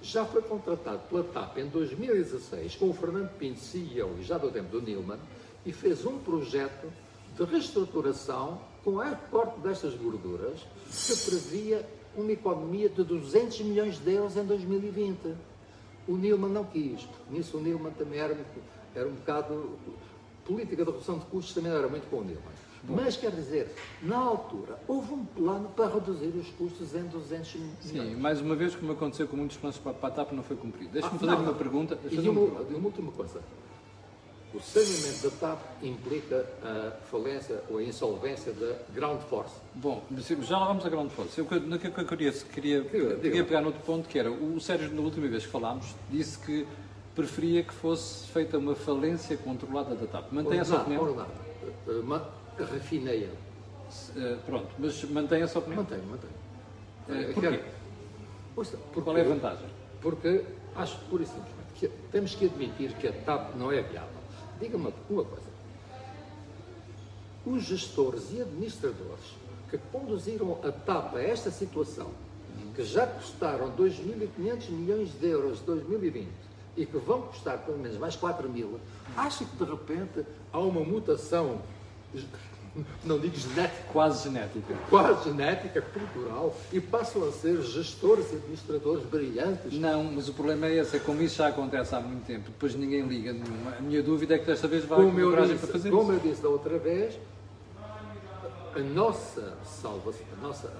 já 0.01 0.25
foi 0.25 0.41
contratado 0.41 0.99
pela 1.09 1.23
TAP 1.23 1.57
em 1.57 1.67
2016 1.67 2.75
com 2.75 2.89
o 2.89 2.93
Fernando 2.93 3.29
Pinto, 3.37 3.59
CEO, 3.59 4.17
e 4.19 4.23
já 4.23 4.37
do 4.37 4.49
tempo 4.49 4.69
do 4.69 4.81
Nilman, 4.81 5.19
e 5.65 5.71
fez 5.71 6.05
um 6.05 6.17
projeto 6.17 6.91
de 7.35 7.43
reestruturação 7.43 8.59
com 8.83 8.99
a 8.99 9.11
corte 9.11 9.59
destas 9.59 9.93
gorduras 9.93 10.59
que 10.89 11.15
previa 11.29 11.87
uma 12.15 12.31
economia 12.31 12.89
de 12.89 13.03
200 13.03 13.61
milhões 13.61 13.99
de 13.99 14.13
euros 14.13 14.35
em 14.35 14.43
2020. 14.43 15.35
O 16.07 16.17
Nilman 16.17 16.49
não 16.49 16.65
quis, 16.65 17.07
nisso 17.29 17.57
o 17.57 17.61
Nilman 17.61 17.91
também 17.91 18.19
era, 18.19 18.37
era 18.95 19.07
um 19.07 19.13
bocado. 19.13 19.77
Política 20.43 20.83
de 20.83 20.91
redução 20.91 21.19
de 21.19 21.25
custos 21.25 21.53
também 21.53 21.71
era 21.71 21.87
muito 21.87 22.09
com 22.09 22.17
o 22.17 22.23
Nilman. 22.23 22.41
Mas 22.87 23.15
quer 23.15 23.31
dizer, 23.31 23.73
na 24.01 24.17
altura, 24.17 24.77
houve 24.87 25.13
um 25.13 25.23
plano 25.25 25.69
para 25.75 25.87
reduzir 25.93 26.27
os 26.35 26.47
custos 26.49 26.95
em 26.95 27.03
200 27.03 27.55
milhões. 27.55 27.75
Sim, 27.81 28.15
mais 28.15 28.41
uma 28.41 28.55
vez, 28.55 28.75
como 28.75 28.91
aconteceu 28.91 29.27
com 29.27 29.37
muitos 29.37 29.57
planos 29.57 29.77
para 29.77 29.91
a 29.91 30.11
TAP, 30.11 30.31
não 30.31 30.43
foi 30.43 30.57
cumprido. 30.57 30.91
Deixe-me 30.91 31.15
Ah, 31.15 31.19
fazer 31.19 31.31
não, 31.31 31.39
uma 31.39 31.51
não. 31.51 31.57
pergunta. 31.57 31.97
E 32.09 32.17
uma 32.29 32.41
uma, 32.41 32.61
uma 32.61 32.85
última 32.85 33.11
coisa. 33.11 33.39
O 34.53 34.59
saneamento 34.59 35.23
da 35.23 35.29
TAP 35.29 35.59
implica 35.81 36.45
a 36.61 36.91
falência 37.09 37.63
ou 37.69 37.77
a 37.77 37.83
insolvência 37.83 38.51
da 38.51 38.75
Ground 38.93 39.21
Force. 39.21 39.53
Bom, 39.75 40.03
já 40.41 40.57
lá 40.59 40.67
vamos 40.67 40.85
a 40.85 40.89
grande 40.89 41.13
força. 41.13 41.39
Eu, 41.39 41.45
que 41.45 41.55
eu 41.55 42.05
queria, 42.05 42.31
queria, 42.33 42.81
Diga, 42.81 42.89
queria 42.89 43.15
diga. 43.17 43.43
pegar 43.45 43.61
noutro 43.61 43.81
ponto, 43.83 44.09
que 44.09 44.19
era, 44.19 44.29
o 44.29 44.59
Sérgio, 44.59 44.91
na 44.93 45.01
última 45.01 45.27
vez 45.29 45.45
que 45.45 45.51
falámos, 45.51 45.95
disse 46.09 46.37
que 46.39 46.67
preferia 47.15 47.63
que 47.63 47.73
fosse 47.73 48.27
feita 48.27 48.57
uma 48.57 48.75
falência 48.75 49.37
controlada 49.37 49.95
da 49.95 50.05
TAP. 50.05 50.33
Mantém 50.33 50.59
essa 50.59 50.77
opinião? 50.81 51.03
ordenado. 51.03 51.31
Refinei-a. 52.65 53.29
Eh, 54.19 54.37
pronto, 54.45 54.67
mas 54.79 55.03
mantém 55.05 55.41
essa 55.41 55.59
opinião? 55.59 55.83
Mantenho, 55.83 56.03
mantenho. 56.05 56.33
Eh, 57.09 57.33
porquê? 57.33 57.49
quero- 57.49 57.63
Ouça, 58.55 58.77
porque- 58.93 59.01
Qual 59.01 59.17
é 59.17 59.21
a 59.21 59.23
vantagem? 59.25 59.65
Porque 60.01 60.43
acho 60.75 60.97
pura 61.09 61.23
e 61.23 61.25
simplesmente 61.25 61.57
que 61.75 61.87
temos 62.11 62.35
que 62.35 62.45
admitir 62.45 62.93
que 62.93 63.07
a 63.07 63.11
TAP 63.13 63.55
não 63.55 63.71
é 63.71 63.81
viável. 63.81 64.09
Diga-me 64.59 64.93
uma 65.09 65.23
coisa. 65.23 65.51
Os 67.45 67.63
gestores 67.63 68.31
e 68.31 68.41
administradores 68.41 69.35
que 69.69 69.77
conduziram 69.91 70.59
a 70.63 70.71
TAP 70.71 71.15
a 71.15 71.21
esta 71.21 71.49
situação, 71.49 72.11
que 72.75 72.83
já 72.83 73.07
custaram 73.07 73.69
2.500 73.71 74.69
milhões 74.69 75.09
de 75.19 75.27
euros 75.27 75.59
de 75.59 75.65
2020 75.65 76.27
e 76.77 76.85
que 76.85 76.97
vão 76.97 77.23
custar 77.23 77.57
pelo 77.59 77.77
menos 77.77 77.97
mais 77.97 78.15
4 78.15 78.47
mil, 78.49 78.79
acho 79.17 79.45
que 79.45 79.55
de 79.55 79.69
repente 79.71 80.25
há 80.53 80.59
uma 80.59 80.81
mutação, 80.81 81.61
não 83.03 83.19
digo 83.19 83.35
genética, 83.35 83.83
Quase 83.91 84.23
genética. 84.23 84.73
quase 84.89 85.29
genética, 85.29 85.81
cultural, 85.81 86.55
e 86.71 86.79
passam 86.79 87.27
a 87.27 87.31
ser 87.31 87.61
gestores 87.61 88.31
e 88.31 88.35
administradores 88.35 89.03
brilhantes. 89.05 89.73
Não, 89.73 90.03
mas 90.05 90.29
o 90.29 90.33
problema 90.33 90.67
é 90.67 90.77
esse, 90.77 90.95
é 90.95 90.99
como 90.99 91.21
isso 91.21 91.35
já 91.37 91.47
acontece 91.49 91.93
há 91.95 91.99
muito 91.99 92.25
tempo, 92.25 92.45
depois 92.49 92.73
ninguém 92.75 93.01
liga 93.07 93.33
nenhuma. 93.33 93.71
A 93.77 93.81
minha 93.81 94.01
dúvida 94.01 94.35
é 94.35 94.37
que 94.39 94.45
desta 94.45 94.67
vez 94.67 94.85
vai 94.85 94.99
Como 94.99 95.19
eu, 95.19 95.29
coragem 95.29 95.53
disse, 95.55 95.65
para 95.65 95.73
fazer 95.73 95.91
como 95.91 96.13
isso. 96.13 96.21
eu 96.25 96.29
disse 96.31 96.41
da 96.41 96.49
outra 96.49 96.77
vez, 96.77 97.19
a 98.75 98.79
nossa 98.79 99.53
salvação, 99.65 100.25
a 100.39 100.47
nossa 100.47 100.71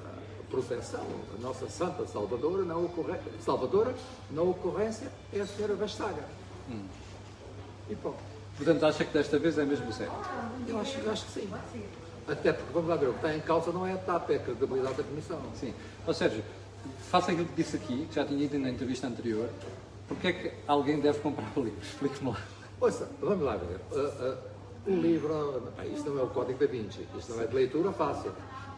proteção, 0.49 1.05
a 1.37 1.41
nossa 1.41 1.69
santa 1.69 2.05
salvadora 2.07 2.63
na, 2.63 2.75
ocorre... 2.77 3.17
salvadora, 3.39 3.93
na 4.29 4.41
ocorrência 4.41 5.07
é 5.33 5.41
a 5.41 5.45
senhora 5.45 5.75
Vastaga. 5.75 6.23
Hum. 6.69 6.83
E 7.89 7.95
pronto. 7.95 8.30
Portanto, 8.63 8.85
acha 8.85 9.03
que 9.03 9.11
desta 9.11 9.39
vez 9.39 9.57
é 9.57 9.65
mesmo 9.65 9.91
sério? 9.91 10.13
Eu 10.67 10.79
acho, 10.79 10.99
eu 10.99 11.11
acho 11.11 11.25
que 11.25 11.31
sim. 11.31 11.49
Até 12.27 12.53
porque, 12.53 12.71
vamos 12.71 12.89
lá 12.89 12.95
ver, 12.95 13.07
o 13.07 13.13
que 13.13 13.17
está 13.17 13.35
em 13.35 13.39
causa 13.39 13.71
não 13.71 13.87
é 13.87 13.93
a 13.93 13.97
TAP, 13.97 14.29
é 14.29 14.35
a 14.35 14.39
credibilidade 14.39 14.97
da 14.97 15.03
Comissão. 15.03 15.41
Sim. 15.55 15.73
Ó 16.05 16.13
Sérgio, 16.13 16.43
faça 17.09 17.31
aquilo 17.31 17.47
que 17.47 17.55
disse 17.55 17.75
aqui, 17.75 18.05
que 18.05 18.13
já 18.13 18.23
tinha 18.23 18.37
dito 18.37 18.59
na 18.59 18.69
entrevista 18.69 19.07
anterior. 19.07 19.49
Porquê 20.07 20.27
é 20.27 20.33
que 20.33 20.51
alguém 20.67 20.99
deve 20.99 21.17
comprar 21.21 21.51
o 21.55 21.63
livro? 21.63 21.79
Explique-me 21.81 22.29
lá. 22.29 22.37
Ouça, 22.79 23.09
vamos 23.19 23.43
lá 23.43 23.57
ver. 23.57 23.79
Uh, 23.91 24.31
uh, 24.31 24.37
o 24.91 24.95
livro, 24.95 25.63
ah, 25.79 25.85
isto 25.87 26.11
não 26.11 26.19
é 26.19 26.23
o 26.23 26.27
Código 26.27 26.59
da 26.59 26.67
Vinci, 26.67 27.07
isto 27.17 27.33
não 27.33 27.41
é 27.41 27.47
de 27.47 27.55
leitura 27.55 27.91
fácil. 27.91 28.31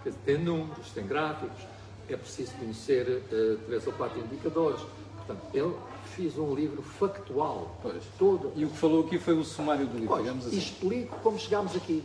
Dizer, 0.05 0.17
Tem 0.25 0.37
números, 0.37 0.91
tem 0.91 1.05
gráficos, 1.05 1.61
é 2.07 2.15
preciso 2.15 2.53
conhecer 2.53 3.05
uh, 3.05 3.57
três 3.65 3.85
ou 3.85 3.91
quatro 3.91 4.17
indicadores. 4.21 4.79
Portanto, 5.25 5.47
eu 5.53 5.79
fiz 6.15 6.37
um 6.37 6.53
livro 6.53 6.81
factual, 6.81 7.75
Pois. 7.81 8.03
todo. 8.17 8.51
E 8.55 8.65
o 8.65 8.69
que 8.69 8.77
falou 8.77 9.05
aqui 9.05 9.17
foi 9.17 9.33
o 9.37 9.43
sumário 9.43 9.85
do 9.87 9.93
livro, 9.93 10.07
Pois, 10.09 10.21
digamos 10.23 10.47
assim. 10.47 10.57
explico 10.57 11.15
como 11.21 11.39
chegámos 11.39 11.75
aqui. 11.75 12.03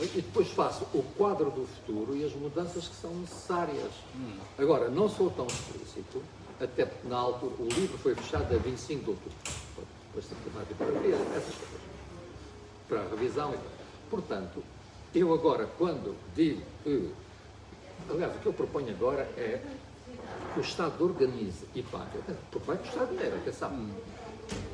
E 0.00 0.22
depois 0.22 0.48
faço 0.48 0.84
o 0.94 1.02
quadro 1.16 1.50
do 1.50 1.66
futuro 1.66 2.16
e 2.16 2.24
as 2.24 2.32
mudanças 2.32 2.88
que 2.88 2.94
são 2.96 3.14
necessárias. 3.16 3.92
Hum. 4.16 4.38
Agora, 4.58 4.88
não 4.88 5.08
sou 5.08 5.30
tão 5.30 5.46
explícito, 5.46 6.22
até 6.58 6.86
porque 6.86 7.06
na 7.06 7.18
altura 7.18 7.54
o 7.58 7.68
livro 7.68 7.98
foi 7.98 8.14
fechado 8.14 8.54
a 8.54 8.58
25 8.58 9.04
de 9.04 9.10
outubro. 9.10 9.32
Depois 10.06 10.26
tem 10.26 10.38
que 10.38 10.50
tomar 10.50 10.64
tipografia, 10.64 11.14
essas 11.36 11.54
coisas. 11.54 11.80
Para 12.88 13.00
a 13.02 13.08
revisão. 13.08 13.54
Portanto, 14.10 14.62
eu 15.14 15.32
agora, 15.34 15.66
quando 15.78 16.16
digo 16.34 16.62
que. 16.82 17.10
Aliás, 18.10 18.34
o 18.34 18.38
que 18.40 18.46
eu 18.46 18.52
proponho 18.52 18.90
agora 18.90 19.22
é 19.36 19.62
que 20.52 20.60
o 20.60 20.62
Estado 20.62 21.02
organize 21.02 21.66
e 21.74 21.82
pague, 21.82 22.18
porque 22.50 22.66
vai 22.66 22.76
custar 22.76 23.06
dinheiro, 23.06 23.36
atenção. 23.36 23.70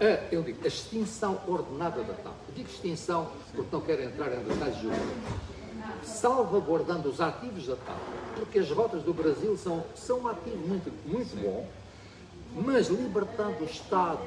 A, 0.00 0.04
eu 0.32 0.42
digo, 0.42 0.58
a 0.64 0.68
extinção 0.68 1.40
ordenada 1.46 2.02
da 2.02 2.14
TAP. 2.14 2.34
Eu 2.48 2.54
digo 2.54 2.68
extinção 2.68 3.30
porque 3.54 3.68
não 3.76 3.80
quero 3.80 4.02
entrar 4.02 4.32
em 4.32 4.42
detalhes 4.42 4.76
jurídicos. 4.76 5.58
Salvaguardando 6.02 7.08
os 7.08 7.20
ativos 7.20 7.66
da 7.66 7.76
TAP, 7.76 7.98
porque 8.36 8.58
as 8.58 8.70
rotas 8.70 9.02
do 9.02 9.14
Brasil 9.14 9.56
são, 9.56 9.84
são 9.94 10.20
um 10.20 10.28
ativo 10.28 10.56
muito, 10.56 10.92
muito 11.06 11.36
bom, 11.40 11.68
mas 12.54 12.88
libertando 12.88 13.62
o 13.62 13.64
Estado 13.64 14.22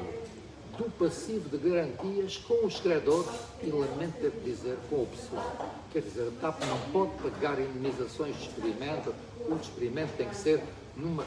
do 0.78 0.90
passivo 0.98 1.50
de 1.50 1.58
garantias 1.58 2.38
com 2.38 2.66
os 2.66 2.80
credores 2.80 3.30
e, 3.62 3.68
lamento 3.68 4.20
ter 4.20 4.32
de 4.32 4.40
dizer, 4.40 4.78
com 4.90 5.04
o 5.04 5.08
pessoal. 5.08 5.76
Quer 5.92 6.02
dizer, 6.02 6.28
a 6.28 6.42
TAP 6.42 6.62
não 6.66 6.80
pode 6.92 7.12
pagar 7.22 7.60
indemnizações 7.60 8.36
de 8.38 8.48
experimento, 8.48 9.14
o 9.48 9.56
experimento 9.56 10.14
tem 10.18 10.30
que 10.30 10.36
ser 10.36 10.64
numa, 10.96 11.24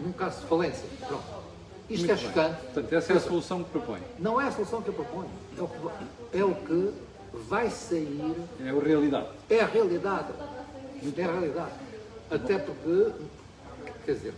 num 0.00 0.12
caso 0.12 0.40
de 0.40 0.46
falência. 0.46 0.84
Pronto. 1.06 1.24
Isto 1.90 2.06
Muito 2.06 2.12
é 2.12 2.14
bem. 2.14 2.24
chocante. 2.26 2.60
Portanto, 2.62 2.92
essa 2.94 3.12
é 3.12 3.16
a 3.16 3.20
solução 3.20 3.62
que 3.64 3.70
propõe. 3.70 4.00
Não 4.18 4.40
é 4.40 4.48
a 4.48 4.52
solução 4.52 4.80
que 4.82 4.88
eu 4.88 4.94
proponho. 4.94 5.28
É 5.58 5.62
o 5.62 5.68
que, 5.68 6.38
é 6.38 6.44
o 6.44 6.54
que 6.54 6.92
vai 7.48 7.68
sair 7.70 8.34
É 8.64 8.70
a 8.70 8.72
realidade. 8.80 9.28
é 9.50 9.60
a 9.60 9.66
realidade. 9.66 10.32
É 11.16 11.22
a 11.24 11.32
realidade. 11.32 11.72
Até 12.30 12.58
porque, 12.58 13.12
quer 14.06 14.12
dizer, 14.12 14.34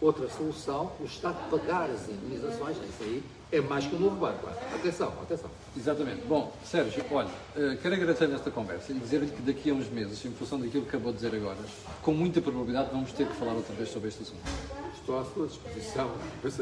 outra 0.00 0.28
solução, 0.28 0.90
o 1.00 1.04
Estado 1.04 1.36
pagar 1.48 1.88
as 1.88 2.08
indemnizações, 2.08 2.76
isso 2.78 3.02
aí 3.02 3.22
é 3.52 3.60
mais 3.60 3.86
que 3.86 3.94
o 3.94 3.98
novo 3.98 4.16
banco. 4.16 4.48
Atenção, 4.74 5.12
atenção. 5.22 5.50
Exatamente. 5.76 6.22
Bom, 6.26 6.52
Sérgio, 6.64 7.04
olha, 7.10 7.28
eh, 7.56 7.76
quero 7.82 7.94
agradecer 7.94 8.30
esta 8.32 8.50
conversa 8.50 8.92
e 8.92 8.94
dizer-lhe 8.94 9.26
que 9.26 9.42
daqui 9.42 9.70
a 9.70 9.74
uns 9.74 9.88
meses, 9.88 10.24
em 10.24 10.30
função 10.30 10.60
daquilo 10.60 10.84
que 10.84 10.90
acabou 10.90 11.12
de 11.12 11.18
dizer 11.18 11.34
agora, 11.34 11.58
com 12.02 12.12
muita 12.12 12.40
probabilidade 12.40 12.90
vamos 12.92 13.12
ter 13.12 13.26
que 13.26 13.34
falar 13.34 13.52
outra 13.52 13.74
vez 13.74 13.88
sobre 13.88 14.08
este 14.08 14.22
assunto. 14.22 14.79
Estou 15.10 15.18
à 15.18 15.24
sua 15.24 15.46
disposição. 15.48 16.10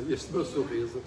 Este 0.09 0.33
meu 0.33 0.43
sorriso. 0.43 1.03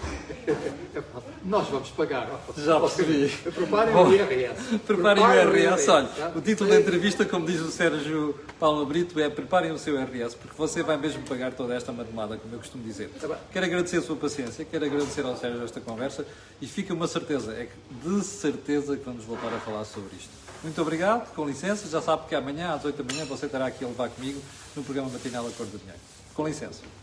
Nós 1.43 1.67
vamos 1.69 1.89
pagar. 1.89 2.29
Já 2.55 2.79
percebi. 2.79 3.29
Preparem 3.29 3.93
Bom, 3.93 4.09
o 4.09 4.13
IRS. 4.13 4.77
Preparem 4.85 5.23
o 5.23 5.33
IRS. 5.33 5.89
Olha, 5.89 6.07
tá? 6.07 6.31
o 6.35 6.41
título 6.41 6.69
da 6.69 6.79
entrevista, 6.79 7.25
como 7.25 7.47
diz 7.47 7.59
o 7.59 7.71
Sérgio 7.71 8.35
Palma 8.59 8.85
Brito, 8.85 9.19
é 9.19 9.27
Preparem 9.27 9.71
o 9.71 9.79
seu 9.79 9.99
IRS, 9.99 10.35
porque 10.35 10.55
você 10.55 10.83
vai 10.83 10.97
mesmo 10.97 11.23
pagar 11.23 11.51
toda 11.53 11.73
esta 11.73 11.91
matemada, 11.91 12.37
como 12.37 12.53
eu 12.53 12.59
costumo 12.59 12.83
dizer. 12.83 13.09
Tá. 13.19 13.39
Quero 13.51 13.65
agradecer 13.65 13.97
a 13.97 14.01
sua 14.03 14.15
paciência, 14.15 14.63
quero 14.63 14.85
agradecer 14.85 15.25
ao 15.25 15.35
Sérgio 15.35 15.63
esta 15.63 15.81
conversa 15.81 16.23
e 16.61 16.67
fica 16.67 16.93
uma 16.93 17.07
certeza, 17.07 17.53
é 17.53 17.65
que 17.65 18.07
de 18.07 18.23
certeza 18.23 18.95
que 18.95 19.03
vamos 19.03 19.25
voltar 19.25 19.47
a 19.47 19.59
falar 19.59 19.83
sobre 19.85 20.15
isto. 20.15 20.29
Muito 20.61 20.79
obrigado, 20.79 21.33
com 21.33 21.47
licença. 21.47 21.89
Já 21.89 22.03
sabe 22.03 22.27
que 22.27 22.35
amanhã 22.35 22.75
às 22.75 22.85
8 22.85 23.01
da 23.01 23.13
manhã 23.13 23.25
você 23.25 23.47
estará 23.47 23.65
aqui 23.65 23.83
a 23.83 23.87
levar 23.87 24.09
comigo 24.09 24.39
no 24.75 24.83
programa 24.83 25.09
matinal 25.09 25.47
A 25.47 25.51
Cor 25.51 25.65
do 25.65 25.79
Dinheiro. 25.79 25.99
Com 26.35 26.47
licença. 26.47 27.00